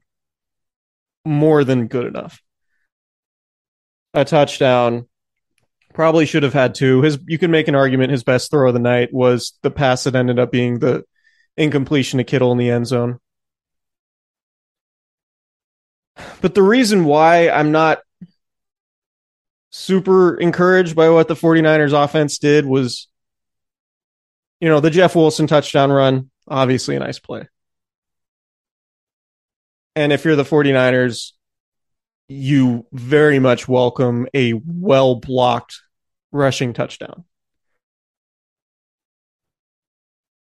more 1.25 1.64
than 1.64 1.87
good 1.87 2.07
enough. 2.07 2.41
A 4.14 4.25
touchdown. 4.25 5.09
Probably 5.95 6.25
should 6.25 6.43
have 6.43 6.55
had 6.55 6.75
two. 6.75 7.02
His 7.02 7.19
you 7.26 7.38
can 7.38 7.50
make 7.50 7.69
an 7.69 7.75
argument 7.75 8.12
his 8.12 8.25
best 8.25 8.50
throw 8.50 8.69
of 8.69 8.75
the 8.75 8.81
night 8.81 9.12
was 9.12 9.59
the 9.62 9.71
pass 9.71 10.05
that 10.05 10.14
ended 10.14 10.38
up 10.38 10.50
being 10.50 10.79
the 10.79 11.05
incompletion 11.57 12.17
to 12.19 12.25
Kittle 12.25 12.52
in 12.52 12.59
the 12.59 12.71
end 12.71 12.87
zone. 12.87 13.19
But 16.40 16.54
the 16.54 16.62
reason 16.62 17.04
why 17.04 17.49
I'm 17.49 17.73
not 17.73 18.00
super 19.71 20.37
encouraged 20.37 20.95
by 20.95 21.09
what 21.09 21.28
the 21.28 21.35
49ers 21.35 21.92
offense 21.92 22.38
did 22.38 22.66
was, 22.66 23.09
you 24.61 24.69
know, 24.69 24.81
the 24.81 24.90
Jeff 24.90 25.16
Wilson 25.16 25.47
touchdown 25.47 25.90
run, 25.90 26.31
obviously 26.47 26.97
a 26.97 27.00
nice 27.00 27.19
play. 27.19 27.49
And 29.97 30.12
if 30.12 30.25
you're 30.25 30.37
the 30.37 30.45
49ers, 30.45 31.33
you 32.28 32.87
very 32.92 33.38
much 33.38 33.69
welcome 33.69 34.26
a 34.35 34.54
well 34.54 35.16
blocked 35.16 35.81
rushing 36.31 36.73
touchdown. 36.73 37.25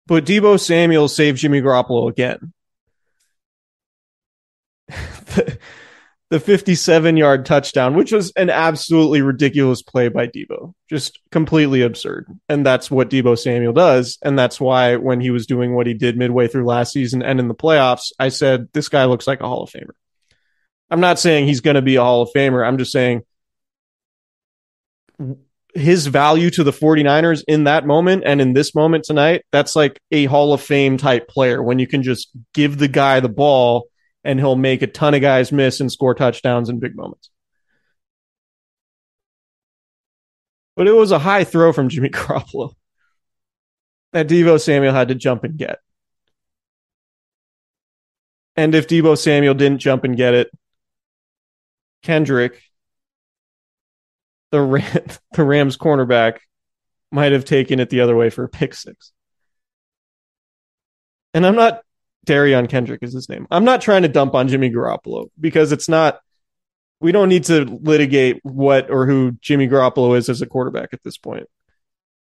But 0.05 0.25
Deebo 0.25 0.59
Samuel 0.59 1.07
saved 1.07 1.39
Jimmy 1.39 1.61
Garoppolo 1.61 2.09
again. 2.09 2.53
the 6.29 6.39
57 6.39 7.15
yard 7.15 7.45
touchdown, 7.45 7.95
which 7.95 8.11
was 8.11 8.31
an 8.31 8.49
absolutely 8.49 9.21
ridiculous 9.21 9.83
play 9.83 10.09
by 10.09 10.25
Deebo, 10.25 10.73
just 10.89 11.19
completely 11.31 11.83
absurd. 11.83 12.27
And 12.49 12.65
that's 12.65 12.89
what 12.89 13.11
Deebo 13.11 13.37
Samuel 13.37 13.73
does. 13.73 14.17
And 14.23 14.37
that's 14.37 14.59
why 14.59 14.95
when 14.95 15.21
he 15.21 15.29
was 15.29 15.45
doing 15.45 15.75
what 15.75 15.85
he 15.85 15.93
did 15.93 16.17
midway 16.17 16.47
through 16.47 16.65
last 16.65 16.91
season 16.91 17.21
and 17.21 17.39
in 17.39 17.47
the 17.47 17.53
playoffs, 17.53 18.11
I 18.17 18.29
said, 18.29 18.67
this 18.73 18.89
guy 18.89 19.05
looks 19.05 19.27
like 19.27 19.41
a 19.41 19.47
Hall 19.47 19.61
of 19.63 19.69
Famer. 19.69 19.93
I'm 20.89 21.01
not 21.01 21.19
saying 21.19 21.45
he's 21.45 21.61
going 21.61 21.75
to 21.75 21.81
be 21.83 21.97
a 21.97 22.01
Hall 22.01 22.23
of 22.23 22.29
Famer. 22.35 22.67
I'm 22.67 22.79
just 22.79 22.91
saying 22.91 23.21
his 25.75 26.07
value 26.07 26.49
to 26.51 26.63
the 26.63 26.71
49ers 26.71 27.43
in 27.47 27.65
that 27.65 27.85
moment 27.85 28.23
and 28.25 28.41
in 28.41 28.53
this 28.53 28.75
moment 28.75 29.03
tonight, 29.03 29.43
that's 29.51 29.75
like 29.75 29.99
a 30.11 30.25
Hall 30.25 30.53
of 30.53 30.61
Fame 30.61 30.97
type 30.97 31.27
player 31.27 31.61
when 31.61 31.79
you 31.79 31.87
can 31.87 32.03
just 32.03 32.29
give 32.53 32.77
the 32.77 32.87
guy 32.87 33.19
the 33.19 33.29
ball 33.29 33.85
and 34.23 34.39
he'll 34.39 34.55
make 34.55 34.81
a 34.81 34.87
ton 34.87 35.13
of 35.13 35.21
guys 35.21 35.51
miss 35.51 35.79
and 35.79 35.91
score 35.91 36.15
touchdowns 36.15 36.69
in 36.69 36.79
big 36.79 36.95
moments. 36.95 37.29
But 40.75 40.87
it 40.87 40.93
was 40.93 41.11
a 41.11 41.19
high 41.19 41.43
throw 41.43 41.73
from 41.73 41.89
Jimmy 41.89 42.09
Garoppolo 42.11 42.73
that 44.13 44.27
Deebo 44.27 44.59
Samuel 44.59 44.93
had 44.93 45.09
to 45.09 45.15
jump 45.15 45.43
and 45.43 45.57
get. 45.57 45.79
And 48.55 48.75
if 48.75 48.87
Deebo 48.87 49.17
Samuel 49.17 49.55
didn't 49.55 49.79
jump 49.79 50.03
and 50.03 50.15
get 50.15 50.33
it, 50.33 50.51
Kendrick, 52.03 52.61
the 54.51 54.61
Ram, 54.61 55.05
the 55.33 55.43
Rams 55.43 55.77
cornerback, 55.77 56.39
might 57.11 57.31
have 57.31 57.45
taken 57.45 57.79
it 57.79 57.89
the 57.89 58.01
other 58.01 58.15
way 58.15 58.29
for 58.29 58.43
a 58.43 58.49
pick 58.49 58.73
six. 58.73 59.11
And 61.33 61.45
I'm 61.45 61.55
not 61.55 61.81
Derion 62.25 62.69
Kendrick 62.69 63.03
is 63.03 63.13
his 63.13 63.29
name. 63.29 63.47
I'm 63.51 63.65
not 63.65 63.81
trying 63.81 64.03
to 64.03 64.07
dump 64.07 64.33
on 64.33 64.47
Jimmy 64.47 64.69
Garoppolo 64.69 65.29
because 65.39 65.71
it's 65.71 65.89
not. 65.89 66.19
We 66.99 67.11
don't 67.11 67.29
need 67.29 67.43
to 67.45 67.65
litigate 67.65 68.39
what 68.43 68.89
or 68.89 69.05
who 69.05 69.33
Jimmy 69.41 69.67
Garoppolo 69.67 70.17
is 70.17 70.29
as 70.29 70.41
a 70.41 70.45
quarterback 70.45 70.93
at 70.93 71.03
this 71.03 71.17
point. 71.17 71.47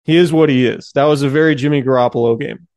He 0.04 0.18
is 0.18 0.34
what 0.34 0.50
he 0.50 0.66
is. 0.66 0.92
That 0.96 1.04
was 1.04 1.22
a 1.22 1.30
very 1.30 1.54
Jimmy 1.54 1.84
Garoppolo 1.84 2.40
game. 2.40 2.68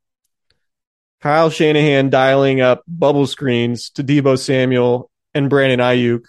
Kyle 1.22 1.48
Shanahan 1.48 2.10
dialing 2.10 2.60
up 2.60 2.82
bubble 2.86 3.26
screens 3.26 3.88
to 3.90 4.04
Deebo 4.04 4.38
Samuel 4.38 5.10
and 5.32 5.48
Brandon 5.48 5.80
Aiyuk 5.80 6.26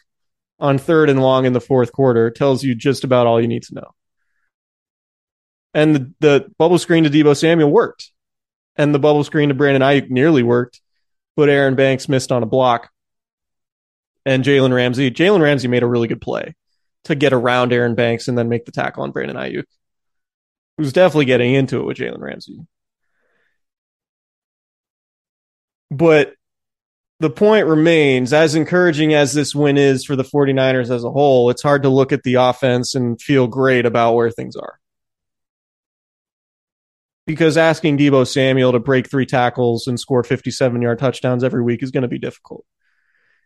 on 0.58 0.78
third 0.78 1.10
and 1.10 1.22
long 1.22 1.46
in 1.46 1.52
the 1.52 1.60
fourth 1.60 1.92
quarter 1.92 2.32
tells 2.32 2.64
you 2.64 2.74
just 2.74 3.04
about 3.04 3.28
all 3.28 3.42
you 3.42 3.50
need 3.50 3.64
to 3.64 3.76
know. 3.76 3.92
And 5.74 5.96
the, 5.96 6.14
the 6.22 6.52
bubble 6.58 6.80
screen 6.80 7.04
to 7.04 7.10
Deebo 7.10 7.36
Samuel 7.36 7.70
worked. 7.70 8.12
And 8.78 8.96
the 8.96 9.00
bubble 9.00 9.26
screen 9.26 9.50
to 9.50 9.56
Brandon 9.56 9.82
Aiyuk 9.82 10.10
nearly 10.10 10.44
worked 10.44 10.80
but 11.36 11.50
Aaron 11.50 11.76
Banks 11.76 12.10
missed 12.10 12.32
on 12.32 12.44
a 12.44 12.48
block. 12.48 12.90
And 14.26 14.44
Jalen 14.44 14.74
Ramsey, 14.74 15.12
Jalen 15.12 15.42
Ramsey 15.42 15.68
made 15.68 15.84
a 15.84 15.88
really 15.88 16.08
good 16.08 16.22
play 16.22 16.56
to 17.04 17.16
get 17.16 17.34
around 17.34 17.72
Aaron 17.72 17.94
Banks 17.94 18.28
and 18.28 18.38
then 18.38 18.50
make 18.50 18.66
the 18.66 18.72
tackle 18.72 19.04
on 19.04 19.12
Brandon 19.12 19.38
Aiyuk. 19.38 19.66
Who's 20.78 20.94
definitely 20.94 21.26
getting 21.26 21.54
into 21.54 21.80
it 21.80 21.84
with 21.84 21.98
Jalen 21.98 22.20
Ramsey. 22.20 22.66
But 25.92 26.34
the 27.20 27.30
point 27.30 27.68
remains 27.68 28.34
as 28.34 28.56
encouraging 28.56 29.14
as 29.14 29.34
this 29.34 29.56
win 29.56 29.78
is 29.78 30.04
for 30.04 30.16
the 30.16 30.24
49ers 30.24 30.90
as 30.90 31.04
a 31.04 31.12
whole, 31.12 31.50
it's 31.50 31.62
hard 31.62 31.84
to 31.84 31.90
look 31.90 32.12
at 32.12 32.24
the 32.24 32.34
offense 32.36 32.96
and 32.96 33.22
feel 33.22 33.48
great 33.48 33.86
about 33.86 34.16
where 34.16 34.32
things 34.32 34.56
are 34.56 34.80
because 37.26 37.58
asking 37.58 37.98
Deebo 37.98 38.28
Samuel 38.28 38.72
to 38.74 38.80
break 38.80 39.10
three 39.10 39.26
tackles 39.26 39.88
and 39.88 40.00
score 40.00 40.24
57 40.24 40.82
yard 40.82 41.00
touchdowns 41.00 41.44
every 41.44 41.64
week 41.64 41.82
is 41.82 41.92
going 41.92 42.04
to 42.04 42.08
be 42.08 42.20
difficult. 42.20 42.66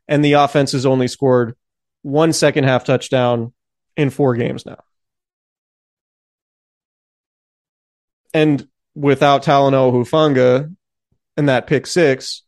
And 0.07 0.23
the 0.23 0.33
offense 0.33 0.73
has 0.73 0.85
only 0.85 1.07
scored 1.07 1.55
one 2.01 2.33
second 2.33 2.65
half 2.65 2.83
touchdown 2.83 3.53
in 3.95 4.09
four 4.09 4.35
games 4.35 4.65
now. 4.65 4.83
And 8.33 8.67
without 8.95 9.43
Talanoa 9.43 9.93
Hufanga 9.93 10.73
and 11.37 11.49
that 11.49 11.67
pick 11.67 11.87
six, 11.87 12.43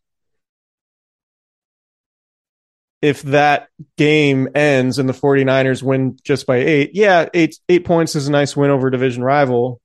if 3.02 3.24
that 3.24 3.70
game 3.98 4.50
ends 4.54 5.00
and 5.00 5.10
the 5.10 5.13
49ers 5.13 5.82
win 5.82 6.17
just 6.24 6.46
by 6.46 6.58
eight, 6.58 6.91
yeah, 6.94 7.28
eight 7.34 7.58
eight 7.67 7.84
points 7.86 8.15
is 8.15 8.28
a 8.28 8.32
nice 8.32 8.56
win 8.56 8.70
over 8.70 8.89
division 8.91 9.24
rival 9.24 9.81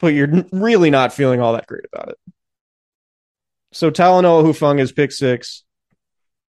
but 0.00 0.08
you're 0.08 0.44
really 0.52 0.90
not 0.90 1.12
feeling 1.12 1.40
all 1.40 1.52
that 1.52 1.66
great 1.66 1.84
about 1.92 2.08
it. 2.08 2.18
So 3.72 3.90
Talanoa 3.90 4.44
Hufanga 4.44 4.80
is 4.80 4.92
pick 4.92 5.12
six 5.12 5.62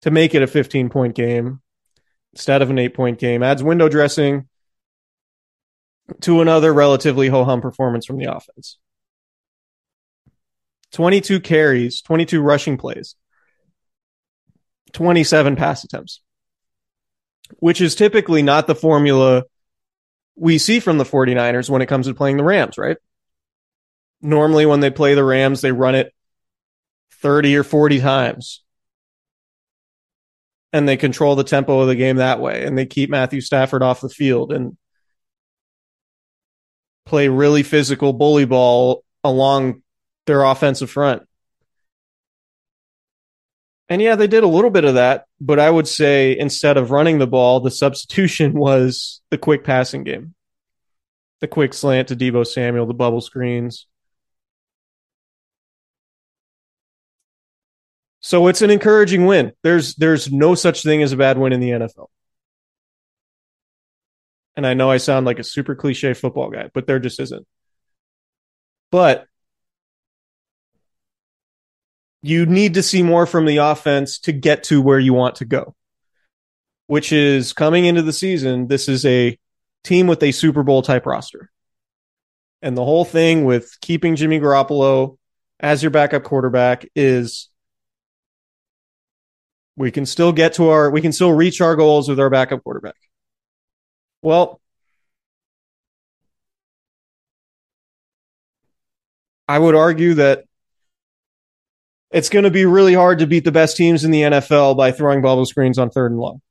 to 0.02 0.12
make 0.12 0.34
it 0.34 0.42
a 0.42 0.48
15 0.48 0.90
point 0.90 1.16
game 1.16 1.62
instead 2.34 2.62
of 2.62 2.70
an 2.70 2.80
eight 2.80 2.96
point 2.96 3.20
game, 3.20 3.44
adds 3.44 3.62
window 3.62 3.90
dressing 3.90 4.48
to 6.22 6.42
another 6.42 6.74
relatively 6.74 7.28
ho 7.28 7.44
hum 7.44 7.62
performance 7.62 8.06
from 8.06 8.18
the 8.18 8.34
offense. 8.34 8.80
22 10.94 11.40
carries, 11.40 12.02
22 12.02 12.42
rushing 12.42 12.78
plays, 12.78 13.16
27 14.94 15.56
pass 15.56 15.84
attempts. 15.84 16.22
which 17.60 17.82
is 17.82 17.96
typically 17.96 18.42
not 18.42 18.68
the 18.68 18.76
formula 18.76 19.44
we 20.36 20.58
see 20.58 20.80
from 20.80 20.98
the 20.98 21.04
49ers 21.04 21.70
when 21.70 21.82
it 21.82 21.88
comes 21.88 22.08
to 22.08 22.14
playing 22.14 22.38
the 22.38 22.44
Rams, 22.44 22.78
right? 22.78 22.98
Normally, 24.22 24.66
when 24.66 24.80
they 24.80 24.90
play 24.90 25.16
the 25.16 25.24
Rams, 25.24 25.62
they 25.62 25.72
run 25.72 25.96
it 25.96 26.14
30 27.22 27.56
or 27.58 27.64
40 27.64 28.00
times. 28.00 28.64
And 30.74 30.88
they 30.88 30.98
control 30.98 31.36
the 31.36 31.44
tempo 31.44 31.82
of 31.82 31.88
the 31.88 31.96
game 31.96 32.18
that 32.18 32.40
way. 32.40 32.66
And 32.66 32.78
they 32.78 32.86
keep 32.86 33.10
Matthew 33.10 33.42
Stafford 33.42 33.84
off 33.84 34.02
the 34.02 34.10
field 34.10 34.54
and 34.54 34.78
play 37.06 37.28
really 37.28 37.64
physical 37.64 38.14
bully 38.14 38.46
ball 38.46 39.04
along 39.24 39.82
their 40.28 40.44
offensive 40.44 40.90
front. 40.90 41.24
And 43.90 44.02
yeah, 44.02 44.16
they 44.16 44.28
did 44.28 44.44
a 44.44 44.48
little 44.48 44.70
bit 44.70 44.86
of 44.86 44.94
that, 44.94 45.26
but 45.42 45.60
I 45.60 45.70
would 45.70 45.88
say 45.88 46.38
instead 46.38 46.78
of 46.78 46.92
running 46.92 47.20
the 47.20 47.28
ball, 47.28 47.60
the 47.60 47.70
substitution 47.70 48.54
was 48.58 49.22
the 49.30 49.38
quick 49.38 49.66
passing 49.66 50.04
game. 50.04 50.34
The 51.42 51.48
quick 51.48 51.74
slant 51.74 52.08
to 52.08 52.16
Deebo 52.16 52.48
Samuel, 52.48 52.86
the 52.86 52.94
bubble 52.94 53.20
screens. 53.20 53.88
So 58.22 58.48
it's 58.48 58.62
an 58.62 58.70
encouraging 58.70 59.26
win. 59.26 59.52
There's 59.64 59.96
there's 59.96 60.32
no 60.32 60.56
such 60.56 60.84
thing 60.84 61.02
as 61.02 61.12
a 61.12 61.18
bad 61.18 61.38
win 61.38 61.54
in 61.54 61.60
the 61.60 61.72
NFL. 61.72 62.08
And 64.56 64.68
I 64.68 64.74
know 64.74 64.92
I 64.92 64.98
sound 64.98 65.26
like 65.26 65.40
a 65.40 65.44
super 65.44 65.76
cliche 65.76 66.14
football 66.14 66.50
guy, 66.50 66.70
but 66.74 66.86
there 66.86 67.00
just 67.00 67.20
isn't. 67.20 67.48
But 68.92 69.26
you 72.22 72.46
need 72.46 72.76
to 72.76 72.84
see 72.84 73.02
more 73.02 73.26
from 73.26 73.46
the 73.46 73.58
offense 73.58 74.20
to 74.20 74.32
get 74.32 74.64
to 74.66 74.82
where 74.82 75.00
you 75.00 75.14
want 75.14 75.38
to 75.38 75.46
go, 75.46 75.76
which 76.88 77.12
is 77.12 77.54
coming 77.54 77.86
into 77.86 78.04
the 78.04 78.14
season. 78.14 78.68
This 78.68 78.88
is 78.88 79.06
a 79.06 79.38
team 79.84 80.06
with 80.06 80.22
a 80.22 80.32
Super 80.32 80.62
Bowl 80.62 80.84
type 80.84 81.06
roster. 81.06 81.50
And 82.62 82.78
the 82.78 82.86
whole 82.86 83.06
thing 83.06 83.46
with 83.46 83.76
keeping 83.82 84.16
Jimmy 84.16 84.40
Garoppolo 84.40 85.18
as 85.60 85.82
your 85.82 85.90
backup 85.90 86.24
quarterback 86.24 86.86
is 86.96 87.50
we 89.76 89.92
can 89.92 90.06
still 90.06 90.32
get 90.32 90.54
to 90.54 90.70
our, 90.70 90.90
we 90.90 91.02
can 91.02 91.12
still 91.12 91.32
reach 91.32 91.62
our 91.62 91.76
goals 91.76 92.10
with 92.10 92.20
our 92.20 92.30
backup 92.30 92.64
quarterback. 92.64 92.96
Well, 94.22 94.62
I 99.48 99.60
would 99.60 99.76
argue 99.76 100.14
that 100.16 100.46
it's 102.12 102.30
going 102.30 102.44
to 102.44 102.52
be 102.52 102.66
really 102.66 102.94
hard 102.94 103.20
to 103.20 103.28
beat 103.28 103.44
the 103.44 103.52
best 103.52 103.78
teams 103.78 104.04
in 104.04 104.12
the 104.12 104.22
NFL 104.22 104.78
by 104.78 104.92
throwing 104.92 105.22
bubble 105.22 105.46
screens 105.46 105.78
on 105.78 105.90
third 105.90 106.12
and 106.12 106.20
long. 106.20 106.42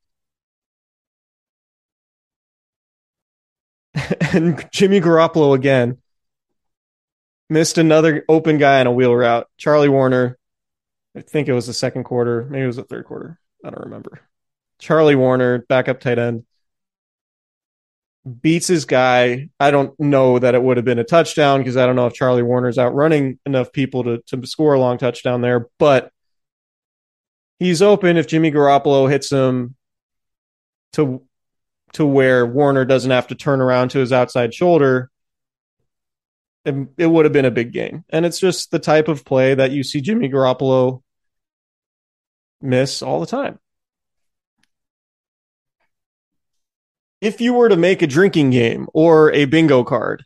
and 4.32 4.66
Jimmy 4.72 5.00
Garoppolo 5.00 5.54
again 5.54 5.98
missed 7.48 7.78
another 7.78 8.24
open 8.28 8.58
guy 8.58 8.80
on 8.80 8.86
a 8.86 8.92
wheel 8.92 9.14
route. 9.14 9.46
Charlie 9.58 9.88
Woerner, 9.88 10.36
I 11.16 11.22
think 11.22 11.48
it 11.48 11.52
was 11.52 11.66
the 11.66 11.74
second 11.74 12.04
quarter, 12.04 12.46
maybe 12.48 12.64
it 12.64 12.68
was 12.68 12.76
the 12.76 12.84
third 12.84 13.04
quarter. 13.04 13.38
I 13.64 13.70
don't 13.70 13.84
remember. 13.84 14.20
Charlie 14.78 15.14
Woerner, 15.14 15.66
backup 15.66 16.00
tight 16.00 16.18
end, 16.18 16.44
beats 18.40 18.66
his 18.66 18.84
guy. 18.84 19.48
I 19.58 19.70
don't 19.70 19.98
know 19.98 20.38
that 20.38 20.54
it 20.54 20.62
would 20.62 20.76
have 20.76 20.84
been 20.84 20.98
a 20.98 21.04
touchdown 21.04 21.60
because 21.60 21.76
I 21.76 21.86
don't 21.86 21.96
know 21.96 22.06
if 22.06 22.14
Charlie 22.14 22.42
Woerner's 22.42 22.78
outrunning 22.78 23.38
enough 23.46 23.72
people 23.72 24.04
to, 24.04 24.18
to 24.28 24.46
score 24.46 24.74
a 24.74 24.80
long 24.80 24.98
touchdown 24.98 25.40
there, 25.40 25.68
but 25.78 26.12
he's 27.58 27.82
open 27.82 28.16
if 28.16 28.26
Jimmy 28.26 28.50
Garoppolo 28.50 29.10
hits 29.10 29.30
him 29.30 29.76
to 30.94 31.22
to 31.92 32.06
where 32.06 32.46
Woerner 32.46 32.86
doesn't 32.86 33.10
have 33.10 33.26
to 33.28 33.34
turn 33.34 33.60
around 33.60 33.90
to 33.90 33.98
his 33.98 34.12
outside 34.12 34.54
shoulder. 34.54 35.10
It, 36.64 37.06
would 37.06 37.24
have 37.24 37.32
been 37.32 37.46
a 37.46 37.50
big 37.50 37.72
game. 37.72 38.04
And 38.10 38.26
it's 38.26 38.38
just 38.38 38.70
the 38.70 38.78
type 38.78 39.08
of 39.08 39.24
play 39.24 39.54
that 39.54 39.70
you 39.70 39.82
see 39.82 40.00
Jimmy 40.00 40.28
Garoppolo 40.28 41.02
miss 42.60 43.00
all 43.00 43.20
the 43.20 43.26
time. 43.26 43.58
if 47.20 47.40
you 47.40 47.54
were 47.54 47.68
to 47.68 47.76
make 47.76 48.02
a 48.02 48.06
drinking 48.06 48.50
game 48.50 48.88
or 48.94 49.32
a 49.32 49.44
bingo 49.44 49.84
card, 49.84 50.24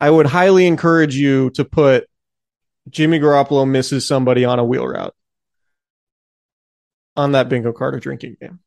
I 0.00 0.10
would 0.10 0.26
highly 0.26 0.66
encourage 0.66 1.16
you 1.16 1.50
to 1.50 1.64
put 1.64 2.06
Jimmy 2.88 3.18
Garoppolo 3.18 3.68
misses 3.68 4.06
somebody 4.06 4.44
on 4.44 4.58
a 4.58 4.64
wheel 4.64 4.86
route 4.86 5.14
on 7.16 7.32
that 7.32 7.48
bingo 7.48 7.72
card 7.72 7.94
or 7.94 8.00
drinking 8.00 8.36
game. 8.40 8.60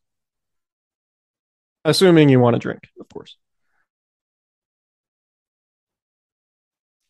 Assuming 1.85 2.27
you 2.29 2.39
want 2.39 2.55
to 2.55 2.59
drink, 2.59 2.89
of 2.99 3.07
course. 3.07 3.37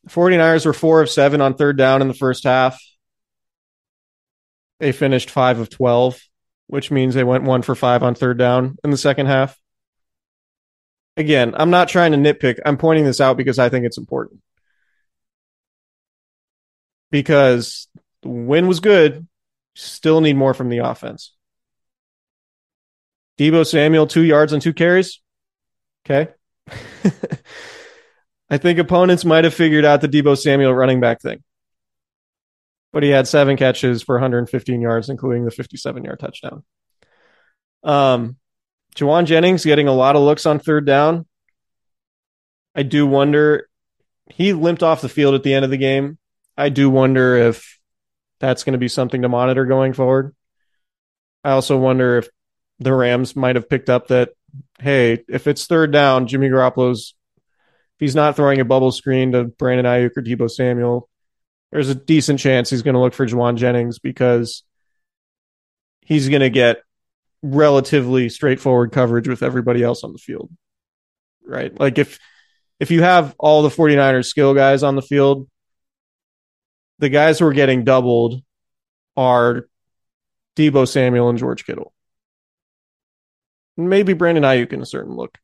49ers 0.10 0.65
were 0.65 0.74
four 0.74 1.02
of 1.02 1.10
seven 1.10 1.41
on 1.41 1.54
third 1.54 1.78
down 1.78 2.02
in 2.02 2.08
the 2.08 2.13
first 2.13 2.43
half. 2.43 2.80
They 4.80 4.91
finished 4.91 5.30
five 5.30 5.60
of 5.60 5.69
12, 5.69 6.19
which 6.67 6.89
means 6.89 7.13
they 7.13 7.24
went 7.24 7.43
one 7.43 7.62
for 7.62 7.76
five 7.76 8.02
on 8.04 8.15
third 8.15 8.38
down 8.38 8.78
in 8.84 8.91
the 8.91 8.98
second 8.98 9.28
half 9.28 9.58
again, 11.19 11.54
I'm 11.56 11.69
not 11.69 11.89
trying 11.89 12.13
to 12.13 12.17
nitpick. 12.17 12.60
I'm 12.65 12.78
pointing 12.78 13.06
this 13.06 13.22
out 13.22 13.38
because 13.38 13.60
I 13.60 13.69
think 13.69 13.86
it's 13.86 13.98
important. 13.98 14.41
Because 17.12 17.88
the 18.22 18.30
win 18.30 18.67
was 18.67 18.80
good, 18.80 19.28
still 19.76 20.22
need 20.22 20.38
more 20.38 20.54
from 20.54 20.69
the 20.69 20.80
offense. 20.80 21.34
Deebo 23.38 23.65
Samuel, 23.67 24.08
two 24.08 24.24
yards 24.24 24.54
and 24.54 24.62
two 24.62 24.74
carries. 24.74 25.22
Okay. 26.06 26.32
I 28.49 28.57
think 28.57 28.79
opponents 28.79 29.25
might 29.25 29.43
have 29.43 29.53
figured 29.53 29.85
out 29.85 30.01
the 30.01 30.07
Deebo 30.07 30.38
Samuel 30.38 30.73
running 30.73 30.99
back 30.99 31.21
thing. 31.21 31.43
But 32.91 33.03
he 33.03 33.09
had 33.09 33.27
seven 33.27 33.55
catches 33.55 34.01
for 34.01 34.15
115 34.15 34.81
yards, 34.81 35.09
including 35.09 35.45
the 35.45 35.51
57 35.51 36.03
yard 36.03 36.19
touchdown. 36.19 36.63
Um, 37.83 38.38
Jauan 38.95 39.25
Jennings 39.25 39.63
getting 39.63 39.88
a 39.88 39.93
lot 39.93 40.15
of 40.15 40.23
looks 40.23 40.45
on 40.45 40.59
third 40.59 40.85
down. 40.85 41.27
I 42.75 42.83
do 42.83 43.05
wonder. 43.05 43.69
He 44.27 44.53
limped 44.53 44.83
off 44.83 45.01
the 45.01 45.09
field 45.09 45.35
at 45.35 45.43
the 45.43 45.53
end 45.53 45.65
of 45.65 45.71
the 45.71 45.77
game. 45.77 46.17
I 46.57 46.69
do 46.69 46.89
wonder 46.89 47.35
if 47.35 47.79
that's 48.39 48.63
going 48.63 48.73
to 48.73 48.79
be 48.79 48.88
something 48.88 49.21
to 49.21 49.29
monitor 49.29 49.65
going 49.65 49.93
forward. 49.93 50.35
I 51.43 51.51
also 51.51 51.77
wonder 51.77 52.17
if 52.17 52.29
the 52.79 52.93
Rams 52.93 53.35
might 53.35 53.55
have 53.55 53.69
picked 53.69 53.89
up 53.89 54.07
that, 54.07 54.29
hey, 54.79 55.23
if 55.27 55.47
it's 55.47 55.65
third 55.65 55.91
down, 55.91 56.27
Jimmy 56.27 56.49
Garoppolo's, 56.49 57.13
if 57.99 58.05
he's 58.05 58.15
not 58.15 58.38
throwing 58.38 58.62
a 58.62 58.65
bubble 58.65 58.93
screen 58.93 59.33
to 59.33 59.43
Brandon 59.43 59.85
Aiyuk 59.85 60.15
or 60.15 60.21
Deebo 60.21 60.49
Samuel, 60.49 61.09
there's 61.69 61.89
a 61.89 61.95
decent 61.95 62.39
chance 62.39 62.69
he's 62.69 62.81
going 62.81 62.93
to 62.93 63.01
look 63.01 63.13
for 63.13 63.27
Jauan 63.27 63.57
Jennings 63.57 63.99
because 63.99 64.63
he's 65.99 66.29
going 66.29 66.39
to 66.39 66.49
get 66.49 66.77
relatively 67.43 68.29
straightforward 68.29 68.93
coverage 68.93 69.27
with 69.27 69.43
everybody 69.43 69.83
else 69.83 70.05
on 70.05 70.13
the 70.13 70.17
field. 70.17 70.49
Right? 71.45 71.77
Like 71.77 71.97
if 71.97 72.19
if 72.79 72.89
you 72.89 73.01
have 73.01 73.35
all 73.38 73.63
the 73.63 73.69
49ers 73.69 74.27
skill 74.27 74.53
guys 74.53 74.81
on 74.81 74.95
the 74.95 75.01
field, 75.01 75.49
the 76.99 77.09
guys 77.09 77.39
who 77.39 77.47
are 77.47 77.53
getting 77.53 77.83
doubled 77.83 78.41
are 79.17 79.67
Deebo 80.55 80.88
Samuel 80.88 81.27
and 81.27 81.38
George 81.38 81.65
Kittle. 81.65 81.91
Maybe 83.75 84.13
Brandon 84.13 84.45
Aiyuk 84.45 84.71
in 84.71 84.81
a 84.81 84.85
certain 84.85 85.17
look. 85.17 85.38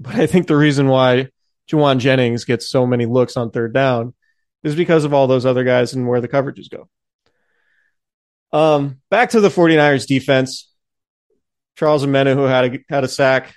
But 0.00 0.14
I 0.14 0.26
think 0.26 0.46
the 0.46 0.56
reason 0.56 0.88
why 0.88 1.28
Jauan 1.70 1.98
Jennings 1.98 2.44
gets 2.44 2.70
so 2.70 2.86
many 2.86 3.04
looks 3.04 3.36
on 3.36 3.50
third 3.50 3.74
down 3.74 4.14
is 4.62 4.74
because 4.74 5.04
of 5.04 5.12
all 5.12 5.26
those 5.26 5.44
other 5.44 5.62
guys 5.62 5.92
and 5.92 6.08
where 6.08 6.22
the 6.22 6.28
coverages 6.28 6.70
go. 6.70 6.88
Um, 8.52 9.00
back 9.10 9.30
to 9.30 9.40
the 9.40 9.50
49ers 9.50 10.06
defense. 10.06 10.72
Charles 11.76 12.04
Omenihu 12.04 12.34
who 12.34 12.44
had 12.44 12.74
a 12.74 12.78
had 12.88 13.04
a 13.04 13.08
sack. 13.08 13.54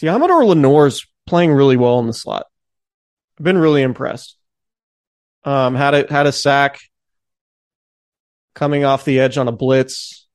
Deommodore 0.00 0.46
Lenoir's 0.46 1.06
playing 1.26 1.52
really 1.52 1.76
well 1.76 1.98
in 1.98 2.06
the 2.06 2.12
slot. 2.12 2.46
I've 3.38 3.44
been 3.44 3.58
really 3.58 3.82
impressed. 3.82 4.36
Um, 5.44 5.74
had 5.74 5.94
a 5.94 6.12
had 6.12 6.26
a 6.26 6.32
sack 6.32 6.80
coming 8.54 8.84
off 8.84 9.04
the 9.04 9.20
edge 9.20 9.38
on 9.38 9.48
a 9.48 9.52
blitz. 9.52 10.26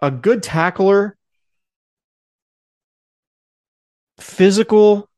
A 0.00 0.10
good 0.10 0.42
tackler. 0.42 1.16
Physical. 4.20 5.10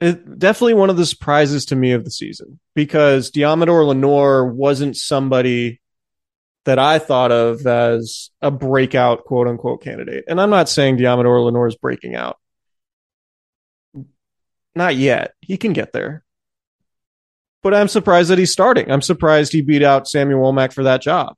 it, 0.00 0.38
definitely 0.38 0.74
one 0.74 0.90
of 0.90 0.96
the 0.96 1.06
surprises 1.06 1.66
to 1.66 1.76
me 1.76 1.92
of 1.92 2.04
the 2.04 2.10
season 2.10 2.58
because 2.74 3.30
Deommodore 3.30 3.86
Lenoir 3.86 4.46
wasn't 4.46 4.96
somebody 4.96 5.80
that 6.64 6.78
I 6.78 6.98
thought 6.98 7.32
of 7.32 7.66
as 7.66 8.30
a 8.40 8.50
breakout 8.50 9.24
quote 9.24 9.46
unquote 9.46 9.82
candidate. 9.82 10.24
And 10.26 10.40
I'm 10.40 10.50
not 10.50 10.68
saying 10.68 10.96
Deommodore 10.96 11.44
Lenoir 11.44 11.68
is 11.68 11.76
breaking 11.76 12.14
out. 12.14 12.38
Not 14.74 14.96
yet. 14.96 15.34
He 15.40 15.56
can 15.56 15.72
get 15.72 15.92
there. 15.92 16.24
But 17.62 17.74
I'm 17.74 17.88
surprised 17.88 18.30
that 18.30 18.38
he's 18.38 18.52
starting. 18.52 18.90
I'm 18.90 19.02
surprised 19.02 19.52
he 19.52 19.60
beat 19.60 19.82
out 19.82 20.08
Samuel 20.08 20.40
Womack 20.40 20.72
for 20.72 20.84
that 20.84 21.02
job. 21.02 21.36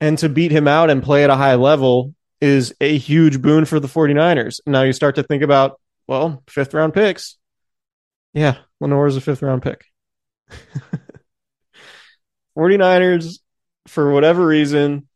And 0.00 0.18
to 0.18 0.28
beat 0.28 0.52
him 0.52 0.68
out 0.68 0.90
and 0.90 1.02
play 1.02 1.24
at 1.24 1.30
a 1.30 1.36
high 1.36 1.54
level 1.54 2.14
is 2.40 2.74
a 2.80 2.98
huge 2.98 3.40
boon 3.40 3.64
for 3.64 3.80
the 3.80 3.88
49ers. 3.88 4.60
Now 4.66 4.82
you 4.82 4.92
start 4.92 5.14
to 5.14 5.22
think 5.22 5.42
about, 5.42 5.80
well, 6.06 6.42
fifth 6.48 6.74
round 6.74 6.92
picks. 6.94 7.36
Yeah, 8.34 8.58
Lenoir 8.80 9.06
is 9.06 9.16
a 9.16 9.20
fifth 9.22 9.42
round 9.42 9.62
pick. 9.62 9.86
49ers, 12.58 13.38
for 13.86 14.10
whatever 14.12 14.46
reason, 14.46 15.08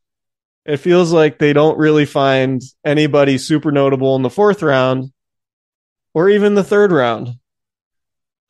it 0.65 0.79
feels 0.79 1.13
like 1.13 1.39
they 1.39 1.53
don't 1.53 1.79
really 1.79 2.07
find 2.07 2.63
anybody 2.85 3.39
super 3.39 3.73
notable 3.73 4.17
in 4.17 4.23
the 4.23 4.31
fourth 4.31 4.63
round 4.63 5.13
or 6.15 6.29
even 6.29 6.55
the 6.55 6.65
third 6.65 6.93
round. 6.93 7.31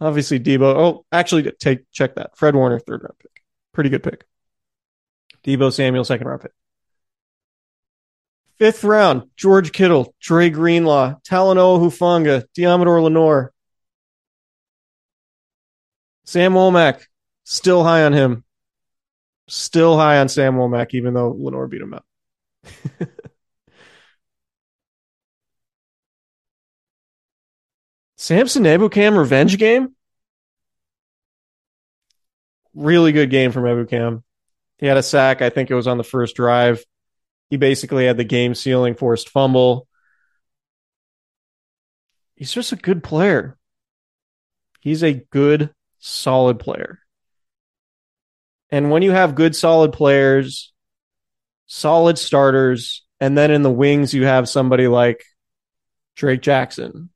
Obviously, 0.01 0.41
Deebo. 0.41 0.63
Oh, 0.63 1.05
actually, 1.13 1.51
take 1.61 1.91
check 1.93 2.15
that. 2.15 2.37
Fred 2.37 2.55
Warner, 2.55 2.79
third 2.79 3.03
round 3.03 3.19
pick. 3.19 3.43
Pretty 3.73 3.91
good 3.91 4.03
pick. 4.03 4.25
Deebo 5.45 5.73
Samuel, 5.73 6.05
second 6.05 6.27
round 6.27 6.43
pick. 6.43 6.53
Fifth 8.59 8.85
round, 8.85 9.31
George 9.37 9.73
Kittle, 9.73 10.15
Dre 10.21 10.51
Greenlaw, 10.51 11.15
Talanoa 11.27 11.81
Hufanga, 11.81 12.45
Deommodore 12.57 13.03
Lenoir. 13.03 13.53
Sam 16.25 16.53
Womack, 16.53 17.05
still 17.45 17.83
high 17.83 18.05
on 18.05 18.13
him. 18.13 18.45
Still 19.49 19.97
high 19.97 20.19
on 20.19 20.29
Sam 20.29 20.57
Womack, 20.57 20.93
even 20.93 21.15
though 21.15 21.31
Lenoir 21.31 21.67
beat 21.69 21.81
him 21.81 21.95
up. 21.95 22.05
Samson 28.17 28.65
Ebukam 28.65 29.17
revenge 29.17 29.57
game? 29.57 29.97
Really 32.75 33.13
good 33.13 33.31
game 33.31 33.51
from 33.51 33.65
Ebukam. 33.65 34.23
He 34.81 34.87
had 34.87 34.97
a 34.97 35.03
sack. 35.03 35.43
I 35.43 35.51
think 35.51 35.71
it 35.71 35.75
was 35.75 35.87
on 35.87 35.99
the 35.99 36.05
first 36.05 36.35
drive. 36.35 36.83
He 37.51 37.59
basically 37.59 38.07
had 38.07 38.17
the 38.17 38.25
game 38.25 38.55
sealing 38.55 38.95
forced 38.95 39.29
fumble. 39.29 39.87
He's 42.35 42.53
just 42.53 42.73
a 42.73 42.77
good 42.77 43.05
player. 43.05 43.59
He's 44.81 45.05
a 45.05 45.13
good, 45.13 45.75
solid 45.99 46.59
player. 46.59 47.01
And 48.71 48.91
when 48.91 49.03
you 49.03 49.11
have 49.11 49.35
good, 49.35 49.55
solid 49.55 49.93
players, 49.93 50.73
solid 51.67 52.19
starters, 52.19 53.05
and 53.21 53.37
then 53.37 53.51
in 53.51 53.63
the 53.63 53.71
wings, 53.71 54.15
you 54.15 54.25
have 54.25 54.49
somebody 54.49 54.89
like 54.89 55.23
Drake 56.17 56.41
Jackson, 56.41 57.11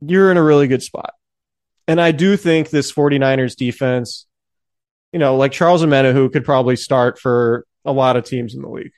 you're 0.00 0.30
in 0.30 0.36
a 0.36 0.42
really 0.42 0.68
good 0.68 0.82
spot. 0.82 1.14
And 1.88 1.98
I 1.98 2.12
do 2.12 2.36
think 2.36 2.68
this 2.68 2.92
49ers 2.92 3.56
defense, 3.56 4.26
you 5.12 5.18
know, 5.18 5.36
like 5.36 5.52
Charles 5.52 5.82
Omenihu 5.82 6.32
could 6.32 6.44
probably 6.44 6.76
start 6.76 7.18
for 7.18 7.66
a 7.84 7.92
lot 7.92 8.16
of 8.16 8.24
teams 8.24 8.54
in 8.54 8.62
the 8.62 8.68
league. 8.68 8.92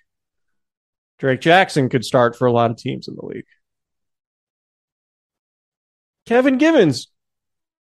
Drake 1.18 1.40
Jackson 1.40 1.88
could 1.88 2.04
start 2.04 2.36
for 2.36 2.46
a 2.46 2.52
lot 2.52 2.70
of 2.70 2.76
teams 2.76 3.08
in 3.08 3.14
the 3.14 3.24
league. 3.24 3.46
Kevin 6.26 6.58
Givens, 6.58 7.08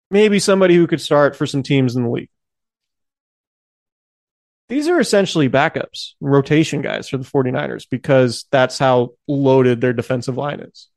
maybe 0.10 0.40
somebody 0.40 0.76
who 0.76 0.88
could 0.88 1.02
start 1.02 1.36
for 1.36 1.46
some 1.46 1.64
teams 1.64 1.96
in 1.96 2.04
the 2.04 2.10
league. 2.10 2.30
These 4.70 4.90
are 4.90 5.00
essentially 5.00 5.50
backups, 5.50 6.14
rotation 6.20 6.82
guys 6.82 7.08
for 7.08 7.18
the 7.18 7.24
49ers 7.24 7.88
because 7.90 8.46
that's 8.52 8.78
how 8.78 9.12
loaded 9.28 9.80
their 9.80 9.94
defensive 9.94 10.38
line 10.38 10.60
is. 10.60 10.90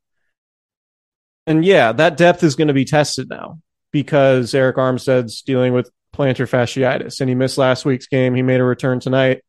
And 1.47 1.63
yeah, 1.63 1.93
that 1.93 2.17
depth 2.17 2.43
is 2.43 2.55
going 2.55 2.67
to 2.67 2.73
be 2.73 2.85
tested 2.85 3.29
now 3.29 3.59
because 3.91 4.51
Arik 4.51 4.75
Armstead's 4.75 5.41
dealing 5.41 5.73
with 5.73 5.89
plantar 6.15 6.49
fasciitis 6.49 7.21
and 7.21 7.29
he 7.29 7.35
missed 7.35 7.57
last 7.57 7.85
week's 7.85 8.07
game. 8.07 8.35
He 8.35 8.41
made 8.41 8.59
a 8.59 8.63
return 8.63 8.99
tonight 8.99 9.43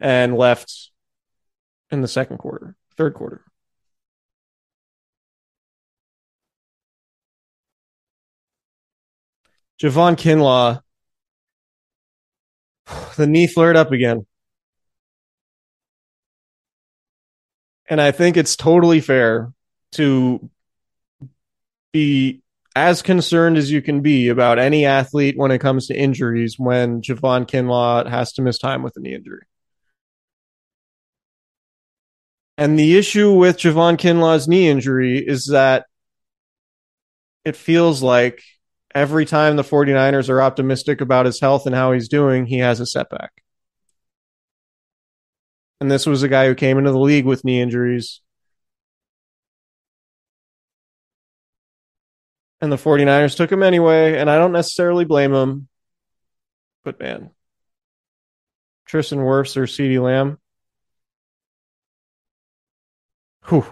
and 0.00 0.36
left 0.36 0.90
in 1.90 2.00
the 2.00 2.08
second 2.08 2.38
quarter, 2.38 2.74
third 2.96 3.14
quarter. 3.14 3.42
Javon 9.80 10.16
Kinlaw, 10.16 10.80
the 13.16 13.26
knee 13.26 13.46
flared 13.46 13.76
up 13.76 13.90
again. 13.90 14.26
And 17.88 18.00
I 18.00 18.12
think 18.12 18.36
it's 18.36 18.56
totally 18.56 19.00
fair 19.00 19.52
to 19.92 20.48
be 21.92 22.41
as 22.74 23.02
concerned 23.02 23.58
as 23.58 23.70
you 23.70 23.82
can 23.82 24.00
be 24.00 24.28
about 24.28 24.58
any 24.58 24.86
athlete 24.86 25.36
when 25.36 25.50
it 25.50 25.60
comes 25.60 25.86
to 25.86 25.94
injuries 25.94 26.56
when 26.58 27.02
Javon 27.02 27.46
Kinlaw 27.46 28.08
has 28.08 28.32
to 28.34 28.42
miss 28.42 28.58
time 28.58 28.82
with 28.82 28.96
a 28.96 29.00
knee 29.00 29.14
injury. 29.14 29.42
And 32.58 32.78
the 32.78 32.96
issue 32.96 33.32
with 33.32 33.58
Javon 33.58 33.98
Kinlaw's 33.98 34.48
knee 34.48 34.68
injury 34.68 35.18
is 35.18 35.46
that 35.46 35.86
it 37.44 37.56
feels 37.56 38.02
like 38.02 38.42
every 38.94 39.24
time 39.24 39.56
the 39.56 39.62
49ers 39.62 40.28
are 40.28 40.42
optimistic 40.42 41.00
about 41.00 41.26
his 41.26 41.40
health 41.40 41.66
and 41.66 41.74
how 41.74 41.92
he's 41.92 42.08
doing, 42.08 42.46
he 42.46 42.58
has 42.58 42.80
a 42.80 42.86
setback. 42.86 43.32
And 45.80 45.90
this 45.90 46.06
was 46.06 46.22
a 46.22 46.28
guy 46.28 46.46
who 46.46 46.54
came 46.54 46.78
into 46.78 46.92
the 46.92 46.98
league 46.98 47.24
with 47.26 47.44
knee 47.44 47.60
injuries. 47.60 48.20
And 52.62 52.70
the 52.70 52.76
49ers 52.76 53.36
took 53.36 53.50
him 53.50 53.64
anyway, 53.64 54.16
and 54.16 54.30
I 54.30 54.38
don't 54.38 54.52
necessarily 54.52 55.04
blame 55.04 55.34
him. 55.34 55.68
But 56.84 57.00
man, 57.00 57.30
Tristan 58.86 59.18
Wirfs 59.18 59.56
or 59.56 59.64
CeeDee 59.64 60.00
Lamb. 60.00 60.38
Whew. 63.48 63.66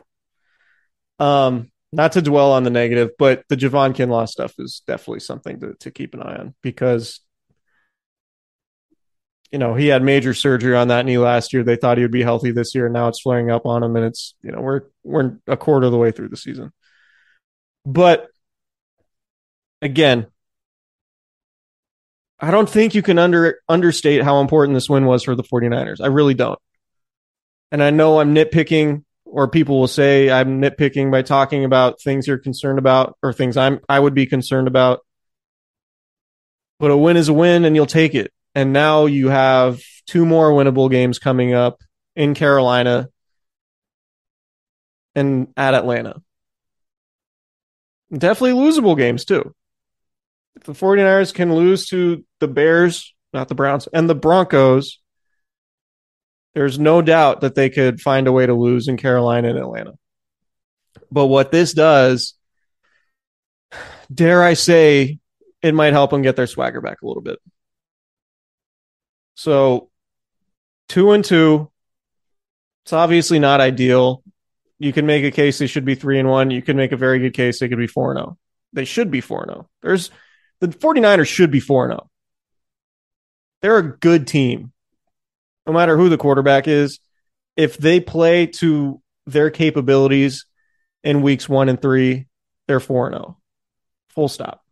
Um, 1.20 1.70
not 1.92 2.12
to 2.12 2.22
dwell 2.22 2.52
on 2.52 2.64
the 2.64 2.70
negative, 2.70 3.10
but 3.16 3.44
the 3.48 3.56
Javon 3.56 3.94
Kinlaw 3.94 4.28
stuff 4.28 4.54
is 4.58 4.82
definitely 4.86 5.20
something 5.20 5.60
to, 5.60 5.74
to 5.80 5.90
keep 5.92 6.14
an 6.14 6.22
eye 6.22 6.36
on 6.36 6.54
because 6.60 7.20
you 9.52 9.58
know, 9.58 9.74
he 9.74 9.88
had 9.88 10.02
major 10.02 10.32
surgery 10.32 10.76
on 10.76 10.88
that 10.88 11.04
knee 11.04 11.18
last 11.18 11.52
year. 11.52 11.64
They 11.64 11.76
thought 11.76 11.98
he 11.98 12.04
would 12.04 12.12
be 12.12 12.22
healthy 12.22 12.52
this 12.52 12.74
year, 12.74 12.86
and 12.86 12.92
now 12.92 13.08
it's 13.08 13.20
flaring 13.20 13.50
up 13.50 13.66
on 13.66 13.82
him, 13.82 13.96
and 13.96 14.04
it's 14.04 14.34
you 14.42 14.52
know, 14.52 14.60
we're 14.60 14.82
we're 15.02 15.38
a 15.46 15.56
quarter 15.56 15.86
of 15.86 15.92
the 15.92 15.98
way 15.98 16.12
through 16.12 16.28
the 16.28 16.36
season. 16.36 16.72
But 17.84 18.28
again, 19.82 20.26
I 22.38 22.50
don't 22.50 22.68
think 22.68 22.94
you 22.94 23.02
can 23.02 23.18
under 23.18 23.60
understate 23.68 24.22
how 24.22 24.40
important 24.40 24.74
this 24.74 24.88
win 24.88 25.04
was 25.04 25.22
for 25.22 25.34
the 25.34 25.42
49ers. 25.42 26.00
I 26.00 26.06
really 26.06 26.34
don't. 26.34 26.58
And 27.70 27.82
I 27.82 27.90
know 27.90 28.18
I'm 28.18 28.34
nitpicking 28.34 29.04
or 29.24 29.48
people 29.48 29.78
will 29.78 29.88
say 29.88 30.30
I'm 30.30 30.60
nitpicking 30.60 31.10
by 31.10 31.22
talking 31.22 31.64
about 31.64 32.00
things 32.00 32.26
you're 32.26 32.38
concerned 32.38 32.78
about 32.78 33.16
or 33.22 33.32
things 33.32 33.56
I'm 33.56 33.80
I 33.88 34.00
would 34.00 34.14
be 34.14 34.26
concerned 34.26 34.68
about. 34.68 35.00
But 36.78 36.90
a 36.90 36.96
win 36.96 37.16
is 37.18 37.28
a 37.28 37.34
win 37.34 37.64
and 37.64 37.76
you'll 37.76 37.86
take 37.86 38.14
it. 38.14 38.32
And 38.54 38.72
now 38.72 39.06
you 39.06 39.28
have 39.28 39.82
two 40.06 40.24
more 40.26 40.50
winnable 40.50 40.90
games 40.90 41.18
coming 41.18 41.52
up 41.54 41.82
in 42.16 42.34
Carolina 42.34 43.08
and 45.14 45.48
at 45.56 45.74
Atlanta. 45.74 46.22
Definitely 48.12 48.60
losable 48.60 48.96
games 48.96 49.24
too. 49.24 49.54
The 50.70 50.76
49ers 50.76 51.34
can 51.34 51.52
lose 51.52 51.88
to 51.88 52.24
the 52.38 52.46
Bears, 52.46 53.12
not 53.32 53.48
the 53.48 53.56
Browns, 53.56 53.88
and 53.92 54.08
the 54.08 54.14
Broncos, 54.14 55.00
there's 56.54 56.78
no 56.78 57.02
doubt 57.02 57.40
that 57.40 57.56
they 57.56 57.70
could 57.70 58.00
find 58.00 58.28
a 58.28 58.32
way 58.32 58.46
to 58.46 58.54
lose 58.54 58.86
in 58.86 58.96
Carolina 58.96 59.48
and 59.48 59.58
Atlanta. 59.58 59.94
But 61.10 61.26
what 61.26 61.50
this 61.50 61.72
does, 61.72 62.34
dare 64.14 64.44
I 64.44 64.54
say, 64.54 65.18
it 65.60 65.74
might 65.74 65.92
help 65.92 66.12
them 66.12 66.22
get 66.22 66.36
their 66.36 66.46
swagger 66.46 66.80
back 66.80 67.02
a 67.02 67.06
little 67.08 67.22
bit. 67.24 67.40
So, 69.34 69.90
two 70.88 71.10
and 71.10 71.24
two, 71.24 71.68
it's 72.84 72.92
obviously 72.92 73.40
not 73.40 73.60
ideal. 73.60 74.22
You 74.78 74.92
can 74.92 75.04
make 75.04 75.24
a 75.24 75.32
case 75.32 75.58
they 75.58 75.66
should 75.66 75.84
be 75.84 75.96
three 75.96 76.20
and 76.20 76.28
one. 76.28 76.52
You 76.52 76.62
can 76.62 76.76
make 76.76 76.92
a 76.92 76.96
very 76.96 77.18
good 77.18 77.34
case 77.34 77.58
they 77.58 77.68
could 77.68 77.76
be 77.76 77.88
four 77.88 78.12
and 78.12 78.20
zero. 78.20 78.38
They 78.72 78.84
should 78.84 79.10
be 79.10 79.20
four 79.20 79.42
and 79.42 79.50
zero. 79.50 79.68
There's 79.82 80.12
the 80.60 80.68
49ers 80.68 81.26
should 81.26 81.50
be 81.50 81.60
four 81.60 81.84
and 81.84 81.92
zero. 81.92 82.10
They're 83.62 83.78
a 83.78 83.96
good 83.98 84.26
team 84.26 84.72
no 85.70 85.72
matter 85.72 85.96
who 85.96 86.08
the 86.08 86.18
quarterback 86.18 86.66
is, 86.66 86.98
if 87.56 87.76
they 87.76 88.00
play 88.00 88.46
to 88.46 89.00
their 89.26 89.50
capabilities 89.50 90.46
in 91.04 91.22
weeks 91.22 91.48
one 91.48 91.68
and 91.68 91.80
three, 91.80 92.26
they're 92.66 92.80
4 92.80 93.10
0. 93.10 93.38
Full 94.10 94.28
stop. 94.28 94.64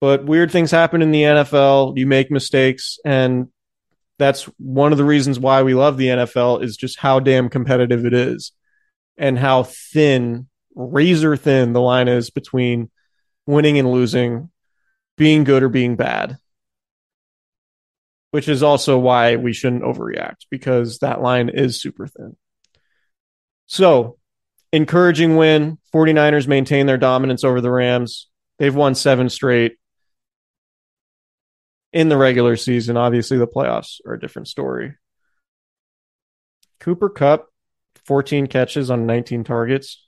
But 0.00 0.24
weird 0.24 0.50
things 0.50 0.70
happen 0.70 1.02
in 1.02 1.10
the 1.10 1.22
NFL. 1.22 1.96
You 1.98 2.06
make 2.06 2.30
mistakes. 2.30 2.98
And 3.04 3.48
that's 4.18 4.44
one 4.58 4.92
of 4.92 4.98
the 4.98 5.04
reasons 5.04 5.38
why 5.38 5.62
we 5.62 5.74
love 5.74 5.96
the 5.96 6.08
NFL 6.08 6.62
is 6.62 6.76
just 6.76 6.98
how 6.98 7.20
damn 7.20 7.48
competitive 7.48 8.06
it 8.06 8.14
is. 8.14 8.52
and 9.18 9.38
how 9.38 9.62
thin, 9.62 10.46
razor 10.74 11.36
thin 11.36 11.72
the 11.72 11.80
line 11.80 12.08
is 12.08 12.28
between 12.28 12.90
winning 13.46 13.78
and 13.78 13.90
losing, 13.90 14.50
being 15.16 15.44
good 15.44 15.62
or 15.62 15.68
being 15.68 15.96
bad. 15.96 16.38
Which 18.32 18.48
is 18.48 18.62
also 18.62 18.98
why 18.98 19.36
we 19.36 19.52
shouldn't 19.52 19.82
overreact 19.82 20.46
because 20.50 20.98
that 20.98 21.22
line 21.22 21.48
is 21.48 21.80
super 21.80 22.06
thin. 22.06 22.36
So, 23.66 24.18
encouraging 24.72 25.36
win. 25.36 25.78
49ers 25.94 26.46
maintain 26.46 26.86
their 26.86 26.98
dominance 26.98 27.44
over 27.44 27.60
the 27.60 27.70
Rams. 27.70 28.28
They've 28.58 28.74
won 28.74 28.94
seven 28.94 29.28
straight 29.28 29.78
in 31.92 32.08
the 32.08 32.16
regular 32.16 32.56
season. 32.56 32.96
Obviously, 32.96 33.38
the 33.38 33.46
playoffs 33.46 34.00
are 34.06 34.14
a 34.14 34.20
different 34.20 34.48
story. 34.48 34.96
Cooper 36.80 37.08
Kupp, 37.08 37.48
14 38.04 38.46
catches 38.46 38.90
on 38.90 39.06
19 39.06 39.44
targets. 39.44 40.05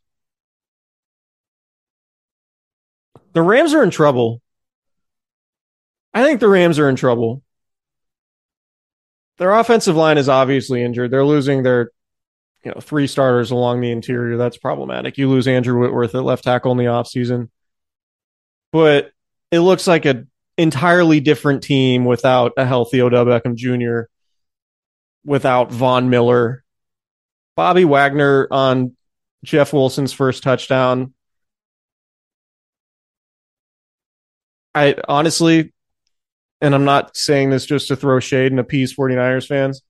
The 3.39 3.43
Rams 3.45 3.73
are 3.73 3.85
in 3.85 3.91
trouble. 3.91 4.43
I 6.13 6.25
think 6.25 6.41
the 6.41 6.49
Rams 6.49 6.81
are 6.81 6.89
in 6.89 6.97
trouble. 6.97 7.45
Their 9.37 9.53
offensive 9.53 9.95
line 9.95 10.19
is 10.19 10.29
obviously 10.29 10.83
injured. 10.83 11.13
They're 11.13 11.25
losing 11.25 11.63
their 11.63 11.93
you 12.65 12.73
know, 12.73 12.81
three 12.81 13.07
starters 13.07 13.53
along 13.53 13.81
the 13.81 13.93
interior. 13.93 14.37
That's 14.39 14.57
problematic. 14.57 15.19
You 15.19 15.31
lose 15.31 15.47
Andrew 15.47 15.79
Whitworth 15.79 16.17
at 16.17 16.25
left 16.25 16.43
tackle 16.43 16.73
in 16.73 16.79
the 16.79 16.87
offseason. 16.87 17.49
But 18.73 19.13
it 19.53 19.61
looks 19.61 19.87
like 19.87 20.05
an 20.05 20.29
entirely 20.57 21.21
different 21.21 21.63
team 21.63 22.07
without 22.07 22.55
a 22.57 22.67
healthy 22.67 23.01
Odell 23.01 23.25
Beckham 23.25 23.55
Jr., 23.55 24.11
without 25.25 25.71
Von 25.71 26.11
Miller. 26.11 26.65
Bobby 27.55 27.85
Wagner 27.85 28.49
on 28.51 28.97
Jeff 29.45 29.73
Wilson's 29.73 30.13
first 30.13 30.43
touchdown. 30.43 31.15
I 34.75 34.97
honestly, 35.09 35.73
and 36.61 36.75
I'm 36.75 36.85
not 36.85 37.17
saying 37.17 37.51
this 37.51 37.67
just 37.67 37.89
to 37.89 37.97
throw 37.97 38.21
shade 38.21 38.53
and 38.53 38.61
appease 38.61 38.95
49ers 38.95 39.47
fans. 39.47 39.83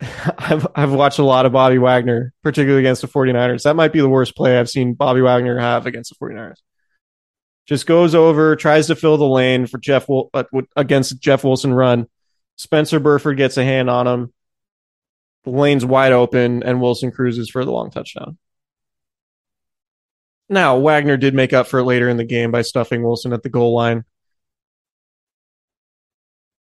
I've 0.38 0.66
I've 0.74 0.92
watched 0.92 1.18
a 1.18 1.24
lot 1.24 1.46
of 1.46 1.52
Bobby 1.52 1.78
Wagner, 1.78 2.32
particularly 2.42 2.82
against 2.82 3.02
the 3.02 3.08
49ers. 3.08 3.64
That 3.64 3.76
might 3.76 3.92
be 3.92 4.00
the 4.00 4.08
worst 4.08 4.36
play 4.36 4.58
I've 4.58 4.70
seen 4.70 4.94
Bobby 4.94 5.20
Wagner 5.20 5.58
have 5.58 5.86
against 5.86 6.10
the 6.10 6.24
49ers. 6.24 6.58
Just 7.66 7.86
goes 7.86 8.14
over, 8.14 8.56
tries 8.56 8.88
to 8.88 8.96
fill 8.96 9.16
the 9.16 9.28
lane 9.28 9.66
for 9.66 9.78
Jeff 9.78 10.08
uh, 10.10 10.44
against 10.74 11.20
Jeff 11.20 11.44
Wilson 11.44 11.72
run. 11.72 12.06
Spencer 12.56 12.98
Burford 12.98 13.36
gets 13.36 13.56
a 13.56 13.64
hand 13.64 13.88
on 13.88 14.06
him. 14.06 14.32
The 15.44 15.50
lane's 15.50 15.84
wide 15.84 16.12
open, 16.12 16.62
and 16.62 16.80
Wilson 16.80 17.10
cruises 17.10 17.48
for 17.48 17.64
the 17.64 17.70
long 17.70 17.90
touchdown. 17.90 18.38
Now, 20.50 20.78
Wagner 20.78 21.16
did 21.16 21.32
make 21.32 21.52
up 21.52 21.68
for 21.68 21.78
it 21.78 21.84
later 21.84 22.08
in 22.08 22.16
the 22.16 22.24
game 22.24 22.50
by 22.50 22.62
stuffing 22.62 23.04
Wilson 23.04 23.32
at 23.32 23.44
the 23.44 23.48
goal 23.48 23.72
line 23.72 24.04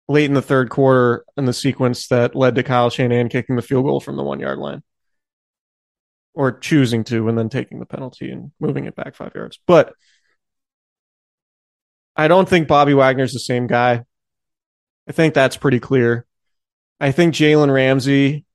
late 0.07 0.25
in 0.25 0.35
the 0.35 0.41
third 0.43 0.69
quarter 0.69 1.25
in 1.37 1.45
the 1.45 1.53
sequence 1.53 2.07
that 2.07 2.35
led 2.35 2.55
to 2.55 2.63
Kyle 2.63 2.91
Shanahan 2.91 3.29
kicking 3.29 3.55
the 3.55 3.61
field 3.63 3.85
goal 3.85 3.99
from 3.99 4.15
the 4.15 4.23
one 4.23 4.39
yard 4.39 4.59
line 4.59 4.83
or 6.35 6.51
choosing 6.51 7.03
to 7.05 7.27
and 7.27 7.37
then 7.37 7.49
taking 7.49 7.79
the 7.79 7.85
penalty 7.85 8.29
and 8.31 8.51
moving 8.59 8.85
it 8.85 8.95
back 8.95 9.15
five 9.15 9.33
yards. 9.33 9.59
But 9.65 9.93
I 12.15 12.27
don't 12.27 12.47
think 12.47 12.67
Bobby 12.67 12.93
Wagner's 12.93 13.33
the 13.33 13.39
same 13.39 13.65
guy. 13.65 14.03
I 15.07 15.11
think 15.11 15.33
that's 15.33 15.57
pretty 15.57 15.79
clear. 15.79 16.25
I 16.99 17.11
think 17.11 17.33
Jalen 17.33 17.73
Ramsey, 17.73 18.45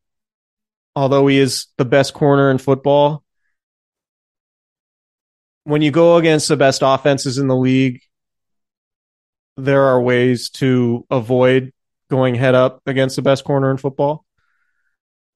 although 0.94 1.26
he 1.26 1.38
is 1.38 1.66
the 1.76 1.84
best 1.84 2.14
corner 2.14 2.50
in 2.50 2.58
football, 2.58 3.23
when 5.64 5.82
you 5.82 5.90
go 5.90 6.16
against 6.16 6.48
the 6.48 6.56
best 6.56 6.82
offenses 6.84 7.38
in 7.38 7.48
the 7.48 7.56
league, 7.56 8.00
there 9.56 9.82
are 9.82 10.00
ways 10.00 10.50
to 10.50 11.06
avoid 11.10 11.72
going 12.10 12.34
head 12.34 12.54
up 12.54 12.80
against 12.86 13.16
the 13.16 13.22
best 13.22 13.44
corner 13.44 13.70
in 13.70 13.76
football. 13.76 14.24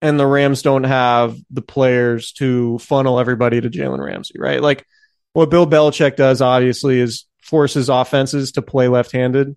And 0.01 0.19
the 0.19 0.27
Rams 0.27 0.63
don't 0.63 0.85
have 0.85 1.37
the 1.51 1.63
players 1.63 2.33
to 2.35 2.79
funnel 2.79 3.19
everybody 3.19 3.61
to 3.61 3.69
Jalen 3.69 4.05
Ramsey, 4.05 4.35
right? 4.39 4.63
Like 4.63 4.87
what 5.33 5.51
Bill 5.51 5.67
Belichick 5.67 6.17
does, 6.17 6.41
obviously, 6.41 7.01
is 7.01 7.27
forces 7.43 7.89
offenses 7.89 8.53
to 8.53 8.63
play 8.63 8.89
left 8.89 9.13
handed. 9.13 9.57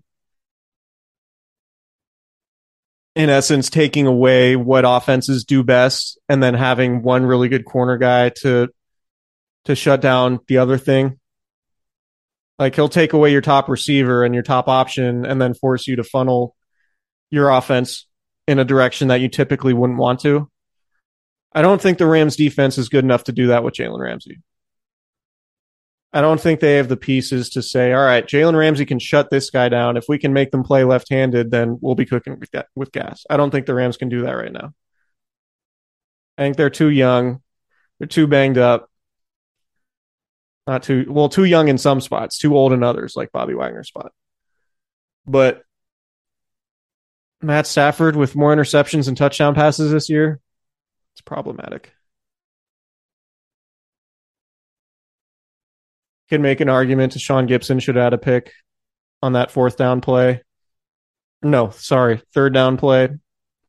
In 3.14 3.28
essence, 3.28 3.68
taking 3.68 4.06
away 4.06 4.56
what 4.56 4.84
offenses 4.86 5.44
do 5.44 5.62
best 5.62 6.18
and 6.28 6.42
then 6.42 6.54
having 6.54 7.02
one 7.02 7.26
really 7.26 7.48
good 7.48 7.66
corner 7.66 7.98
guy 7.98 8.30
to 8.40 8.68
to 9.64 9.74
shut 9.74 10.00
down 10.00 10.40
the 10.48 10.58
other 10.58 10.78
thing. 10.78 11.18
Like 12.58 12.74
he'll 12.74 12.88
take 12.88 13.12
away 13.12 13.32
your 13.32 13.40
top 13.40 13.68
receiver 13.68 14.24
and 14.24 14.34
your 14.34 14.42
top 14.42 14.68
option 14.68 15.24
and 15.24 15.40
then 15.40 15.54
force 15.54 15.86
you 15.86 15.96
to 15.96 16.04
funnel 16.04 16.54
your 17.30 17.50
offense 17.50 18.06
in 18.46 18.58
a 18.58 18.64
direction 18.64 19.08
that 19.08 19.20
you 19.20 19.28
typically 19.28 19.72
wouldn't 19.72 19.98
want 19.98 20.20
to. 20.20 20.50
I 21.54 21.62
don't 21.62 21.80
think 21.80 21.98
the 21.98 22.06
Rams 22.06 22.36
defense 22.36 22.78
is 22.78 22.88
good 22.88 23.04
enough 23.04 23.24
to 23.24 23.32
do 23.32 23.48
that 23.48 23.64
with 23.64 23.74
Jalen 23.74 24.00
Ramsey. 24.00 24.40
I 26.14 26.20
don't 26.20 26.40
think 26.40 26.60
they 26.60 26.74
have 26.74 26.88
the 26.88 26.96
pieces 26.96 27.50
to 27.50 27.62
say, 27.62 27.92
all 27.92 28.04
right, 28.04 28.26
Jalen 28.26 28.56
Ramsey 28.56 28.84
can 28.84 28.98
shut 28.98 29.30
this 29.30 29.48
guy 29.48 29.70
down. 29.70 29.96
If 29.96 30.04
we 30.08 30.18
can 30.18 30.34
make 30.34 30.50
them 30.50 30.62
play 30.62 30.84
left 30.84 31.08
handed, 31.10 31.50
then 31.50 31.78
we'll 31.80 31.94
be 31.94 32.04
cooking 32.04 32.38
with, 32.38 32.50
with 32.74 32.92
gas. 32.92 33.24
I 33.30 33.38
don't 33.38 33.50
think 33.50 33.64
the 33.64 33.74
Rams 33.74 33.96
can 33.96 34.10
do 34.10 34.22
that 34.22 34.32
right 34.32 34.52
now. 34.52 34.72
I 36.36 36.42
think 36.42 36.56
they're 36.56 36.70
too 36.70 36.90
young. 36.90 37.40
They're 37.98 38.08
too 38.08 38.26
banged 38.26 38.58
up. 38.58 38.90
Not 40.66 40.84
too 40.84 41.06
well, 41.08 41.28
too 41.28 41.44
young 41.44 41.68
in 41.68 41.78
some 41.78 42.00
spots, 42.00 42.38
too 42.38 42.56
old 42.56 42.72
in 42.72 42.82
others, 42.82 43.16
like 43.16 43.32
Bobby 43.32 43.54
Wagner's 43.54 43.88
spot. 43.88 44.12
But 45.26 45.64
Matt 47.40 47.66
Stafford 47.66 48.14
with 48.14 48.36
more 48.36 48.54
interceptions 48.54 49.08
and 49.08 49.16
touchdown 49.16 49.54
passes 49.54 49.90
this 49.90 50.08
year, 50.08 50.40
it's 51.14 51.20
problematic. 51.22 51.92
Can 56.28 56.42
make 56.42 56.60
an 56.60 56.68
argument 56.68 57.14
Tashaun 57.14 57.48
Gipson 57.48 57.82
should 57.82 57.98
add 57.98 58.14
a 58.14 58.18
pick 58.18 58.52
on 59.20 59.32
that 59.34 59.50
fourth 59.50 59.76
down 59.76 60.00
play. 60.00 60.42
No, 61.42 61.70
sorry, 61.70 62.22
third 62.32 62.54
down 62.54 62.76
play 62.76 63.08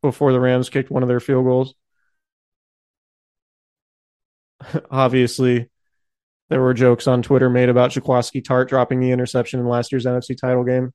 before 0.01 0.31
the 0.31 0.39
Rams 0.39 0.69
kicked 0.69 0.91
one 0.91 1.01
of 1.01 1.09
their 1.09 1.19
field 1.19 1.45
goals. 1.45 1.73
Obviously, 4.91 5.69
there 6.49 6.61
were 6.61 6.73
jokes 6.73 7.07
on 7.07 7.21
Twitter 7.21 7.49
made 7.49 7.69
about 7.69 7.91
Jaquiski 7.91 8.43
Tartt 8.43 8.67
dropping 8.67 8.99
the 8.99 9.11
interception 9.11 9.59
in 9.59 9.67
last 9.67 9.91
year's 9.91 10.05
NFC 10.05 10.37
title 10.37 10.63
game. 10.63 10.93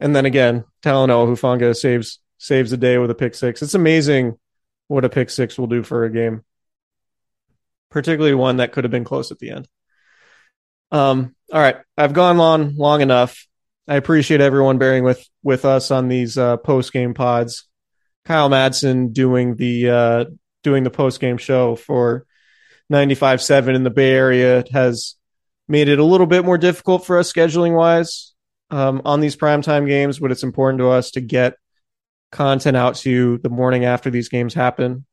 And 0.00 0.14
then 0.14 0.26
again, 0.26 0.64
Talanoa 0.82 1.28
Hufanga 1.28 1.76
saves 1.76 2.18
saves 2.38 2.72
the 2.72 2.76
day 2.76 2.98
with 2.98 3.10
a 3.10 3.14
pick 3.14 3.34
six. 3.34 3.62
It's 3.62 3.74
amazing 3.74 4.36
what 4.88 5.04
a 5.04 5.08
pick 5.08 5.30
six 5.30 5.56
will 5.56 5.68
do 5.68 5.82
for 5.82 6.04
a 6.04 6.10
game, 6.10 6.42
particularly 7.90 8.34
one 8.34 8.56
that 8.56 8.72
could 8.72 8.84
have 8.84 8.90
been 8.90 9.04
close 9.04 9.30
at 9.30 9.38
the 9.38 9.50
end. 9.50 9.68
Um, 10.90 11.34
all 11.52 11.60
right, 11.60 11.76
I've 11.96 12.12
gone 12.12 12.40
on 12.40 12.76
long 12.76 13.00
enough. 13.00 13.46
I 13.88 13.96
appreciate 13.96 14.40
everyone 14.40 14.78
bearing 14.78 15.04
with 15.04 15.24
with 15.42 15.64
us 15.64 15.90
on 15.90 16.08
these 16.08 16.36
uh, 16.36 16.56
post 16.56 16.92
game 16.92 17.14
pods. 17.14 17.68
Kyle 18.24 18.50
Madsen 18.50 19.12
doing 19.12 19.56
the 19.56 19.88
uh, 19.88 20.24
doing 20.62 20.82
the 20.82 20.90
post 20.90 21.20
game 21.20 21.38
show 21.38 21.76
for 21.76 22.26
95.7 22.90 23.74
in 23.74 23.82
the 23.82 23.90
Bay 23.90 24.12
Area 24.12 24.64
has 24.72 25.16
made 25.68 25.88
it 25.88 25.98
a 25.98 26.04
little 26.04 26.26
bit 26.26 26.44
more 26.44 26.58
difficult 26.58 27.06
for 27.06 27.18
us 27.18 27.32
scheduling 27.32 27.76
wise 27.76 28.34
um, 28.70 29.02
on 29.04 29.20
these 29.20 29.36
primetime 29.36 29.86
games, 29.86 30.18
but 30.18 30.30
it's 30.30 30.42
important 30.42 30.78
to 30.80 30.88
us 30.88 31.12
to 31.12 31.20
get 31.20 31.54
content 32.30 32.76
out 32.76 32.96
to 32.96 33.10
you 33.10 33.38
the 33.38 33.48
morning 33.48 33.84
after 33.84 34.10
these 34.10 34.28
games 34.28 34.54
happen. 34.54 35.04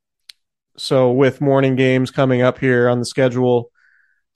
So, 0.78 1.12
with 1.12 1.42
morning 1.42 1.76
games 1.76 2.10
coming 2.10 2.42
up 2.42 2.58
here 2.58 2.88
on 2.88 3.00
the 3.00 3.06
schedule, 3.06 3.70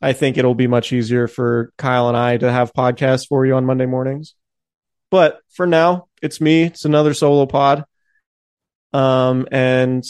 I 0.02 0.12
think 0.12 0.38
it'll 0.38 0.56
be 0.56 0.68
much 0.68 0.92
easier 0.92 1.30
for 1.30 1.72
Kyle 1.78 2.10
and 2.10 2.18
I 2.18 2.36
to 2.38 2.52
have 2.52 2.74
podcasts 2.74 3.28
for 3.28 3.46
you 3.46 3.56
on 3.56 3.66
Monday 3.66 3.86
mornings. 3.86 4.36
But 5.10 5.40
for 5.54 5.66
now, 5.66 6.08
it's 6.22 6.42
me. 6.42 6.64
It's 6.64 6.84
another 6.84 7.14
solo 7.14 7.46
pod. 7.46 7.86
Um, 8.92 9.48
and 9.52 10.04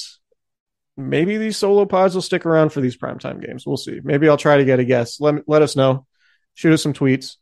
maybe 0.96 1.38
these 1.38 1.58
solo 1.58 1.86
pods 1.86 2.16
will 2.16 2.22
stick 2.22 2.46
around 2.46 2.70
for 2.70 2.82
these 2.82 2.98
primetime 2.98 3.46
games. 3.46 3.66
We'll 3.66 3.78
see. 3.78 4.00
Maybe 4.04 4.30
I'll 4.30 4.38
try 4.38 4.58
to 4.58 4.66
get 4.66 4.80
a 4.80 4.86
guess. 4.86 5.20
Let, 5.20 5.48
let 5.48 5.62
us 5.62 5.76
know. 5.76 6.06
Shoot 6.54 6.74
us 6.74 6.84
some 6.84 6.94
tweets. 6.94 7.38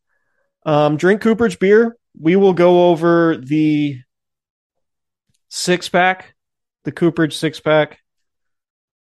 Um, 0.65 0.97
drink 0.97 1.21
Cooperage 1.21 1.59
beer. 1.59 1.97
We 2.19 2.35
will 2.35 2.53
go 2.53 2.89
over 2.89 3.37
the 3.37 3.99
six 5.49 5.89
pack, 5.89 6.35
the 6.83 6.91
Cooperage 6.91 7.35
six 7.35 7.59
pack 7.59 7.99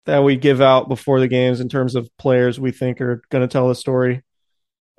that 0.05 0.23
we 0.23 0.35
give 0.35 0.61
out 0.61 0.89
before 0.89 1.19
the 1.19 1.27
games 1.27 1.59
in 1.59 1.69
terms 1.69 1.95
of 1.95 2.09
players 2.17 2.59
we 2.59 2.71
think 2.71 2.99
are 3.01 3.21
going 3.29 3.47
to 3.47 3.51
tell 3.51 3.69
a 3.69 3.75
story. 3.75 4.23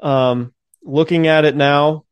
Um, 0.00 0.55
looking 0.82 1.26
at 1.26 1.44
it 1.44 1.57
now, 1.57 2.05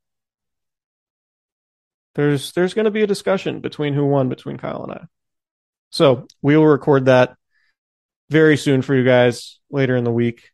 there's 2.14 2.53
there's 2.53 2.74
going 2.74 2.86
to 2.86 2.91
be 2.91 3.03
a 3.03 3.07
discussion 3.07 3.61
between 3.61 3.95
who 3.95 4.07
won 4.07 4.28
between 4.28 4.59
Kyle 4.59 4.82
and 4.82 4.93
I. 4.93 5.05
So 5.91 6.26
we 6.41 6.57
will 6.57 6.66
record 6.66 7.07
that 7.07 7.36
very 8.30 8.57
soon 8.57 8.82
for 8.82 8.95
you 8.95 9.05
guys 9.05 9.59
later 9.70 9.97
in 9.97 10.05
the 10.05 10.12
week. 10.12 10.51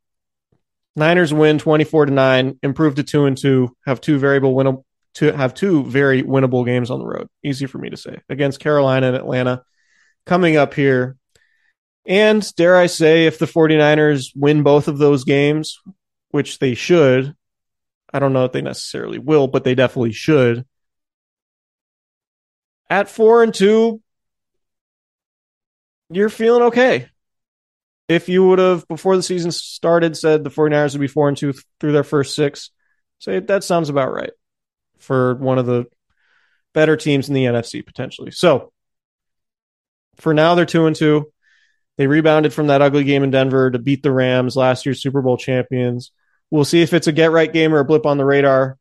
Niners 0.97 1.32
win 1.32 1.59
24 1.59 2.07
to 2.07 2.12
9, 2.12 2.59
improve 2.62 2.95
to 2.95 3.03
2 3.03 3.26
and 3.26 3.37
2, 3.37 3.76
have 3.87 4.01
two 4.01 4.18
variable 4.18 4.55
winnable 4.55 4.84
to 5.16 5.32
have 5.32 5.55
two 5.55 5.82
very 5.84 6.22
winnable 6.22 6.64
games 6.64 6.91
on 6.91 6.99
the 6.99 7.07
road. 7.07 7.26
Easy 7.43 7.64
for 7.64 7.78
me 7.78 7.89
to 7.89 7.97
say. 7.97 8.18
Against 8.28 8.61
Carolina 8.61 9.09
and 9.09 9.16
Atlanta 9.16 9.62
coming 10.26 10.57
up 10.57 10.74
here. 10.74 11.16
And 12.07 12.47
dare 12.57 12.76
I 12.76 12.87
say 12.87 13.26
if 13.26 13.39
the 13.39 13.47
49ers 13.47 14.32
win 14.37 14.62
both 14.62 14.89
of 14.89 14.99
those 14.99 15.24
games, 15.24 15.78
which 16.30 16.59
they 16.59 16.74
should, 16.74 17.34
I 18.12 18.18
don't 18.18 18.34
know 18.34 18.45
if 18.45 18.53
they 18.53 18.61
necessarily 18.61 19.18
will, 19.18 19.49
but 19.49 19.64
they 19.64 19.74
definitely 19.74 20.12
should. 20.12 20.66
At 22.91 23.09
4 23.09 23.43
and 23.43 23.55
2, 23.55 24.01
you're 26.11 26.29
feeling 26.29 26.63
okay. 26.65 27.09
If 28.09 28.29
you 28.29 28.47
would 28.47 28.61
have 28.61 28.87
before 28.87 29.17
the 29.17 29.23
season 29.23 29.51
started 29.51 30.17
said 30.17 30.45
the 30.45 30.51
49ers 30.51 30.93
would 30.93 31.01
be 31.01 31.09
4 31.09 31.29
and 31.29 31.37
2 31.37 31.55
through 31.81 31.93
their 31.93 32.05
first 32.05 32.35
6 32.35 32.71
say 33.19 33.41
that 33.41 33.65
sounds 33.65 33.89
about 33.89 34.13
right 34.13 34.31
for 34.99 35.35
one 35.37 35.59
of 35.59 35.67
the 35.67 35.87
better 36.75 36.97
teams 36.97 37.29
in 37.29 37.35
the 37.35 37.47
NFC 37.47 37.85
potentially. 37.85 38.31
So 38.31 38.73
for 40.17 40.35
now 40.35 40.55
they're 40.55 40.67
2 40.67 40.87
and 40.87 40.95
2 40.95 41.33
they 41.99 42.07
rebounded 42.07 42.53
from 42.53 42.67
that 42.69 42.83
ugly 42.83 43.05
game 43.05 43.25
in 43.25 43.31
Denver 43.31 43.71
to 43.71 43.79
beat 43.79 44.03
the 44.03 44.13
Rams 44.13 44.55
last 44.55 44.85
year's 44.85 45.01
Super 45.01 45.23
Bowl 45.23 45.39
champions. 45.39 46.13
We'll 46.51 46.67
see 46.67 46.83
if 46.83 46.93
it's 46.93 47.07
a 47.07 47.13
get 47.13 47.33
right 47.33 47.53
game 47.53 47.75
or 47.75 47.79
a 47.79 47.85
blip 47.85 48.07
on 48.07 48.19
the 48.19 48.25
radar. 48.25 48.79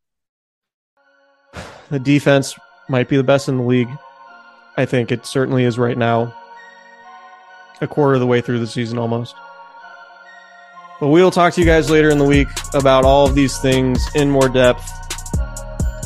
The 1.87 1.99
defense 1.99 2.55
might 2.89 3.09
be 3.09 3.15
the 3.15 3.23
best 3.23 3.47
in 3.47 3.57
the 3.57 3.63
league. 3.63 3.89
I 4.75 4.85
think 4.85 5.11
it 5.11 5.27
certainly 5.27 5.65
is 5.65 5.77
right 5.77 5.95
now 5.95 6.35
a 7.81 7.87
quarter 7.87 8.15
of 8.15 8.19
the 8.19 8.27
way 8.27 8.41
through 8.41 8.59
the 8.59 8.67
season 8.67 8.97
almost. 8.97 9.35
But 10.99 11.09
we 11.09 11.21
will 11.21 11.31
talk 11.31 11.53
to 11.53 11.61
you 11.61 11.65
guys 11.65 11.89
later 11.89 12.09
in 12.09 12.17
the 12.17 12.25
week 12.25 12.47
about 12.73 13.03
all 13.03 13.27
of 13.27 13.35
these 13.35 13.57
things 13.59 14.03
in 14.15 14.29
more 14.29 14.47
depth. 14.47 14.89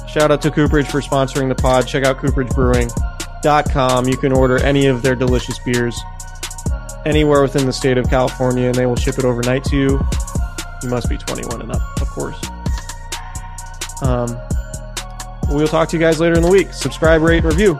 Shout 0.10 0.32
out 0.32 0.42
to 0.42 0.52
Cooperage 0.52 0.88
for 0.88 1.02
sponsoring 1.02 1.48
the 1.48 1.56
pod. 1.56 1.88
Check 1.88 2.04
out 2.04 2.18
cooperagebrewing.com. 2.18 4.08
You 4.08 4.18
can 4.18 4.32
order 4.34 4.58
any 4.64 4.88
of 4.88 5.04
their 5.04 5.16
delicious 5.16 5.60
beers 5.60 6.00
anywhere 7.06 7.42
within 7.42 7.66
the 7.66 7.74
state 7.74 7.98
of 7.98 8.10
California 8.10 8.66
and 8.66 8.76
they 8.76 8.86
will 8.86 8.96
ship 8.96 9.20
it 9.20 9.26
overnight 9.26 9.64
to 9.66 9.76
you. 9.76 10.02
You 10.82 10.90
must 10.90 11.10
be 11.10 11.18
21 11.18 11.62
and 11.62 11.72
up, 11.72 11.82
of 12.02 12.10
course. 12.10 12.40
Um, 14.02 14.38
we'll 15.50 15.68
talk 15.68 15.90
to 15.90 15.98
you 15.98 16.02
guys 16.02 16.20
later 16.20 16.36
in 16.36 16.42
the 16.42 16.50
week. 16.50 16.74
Subscribe, 16.74 17.22
rate, 17.22 17.44
review. 17.44 17.80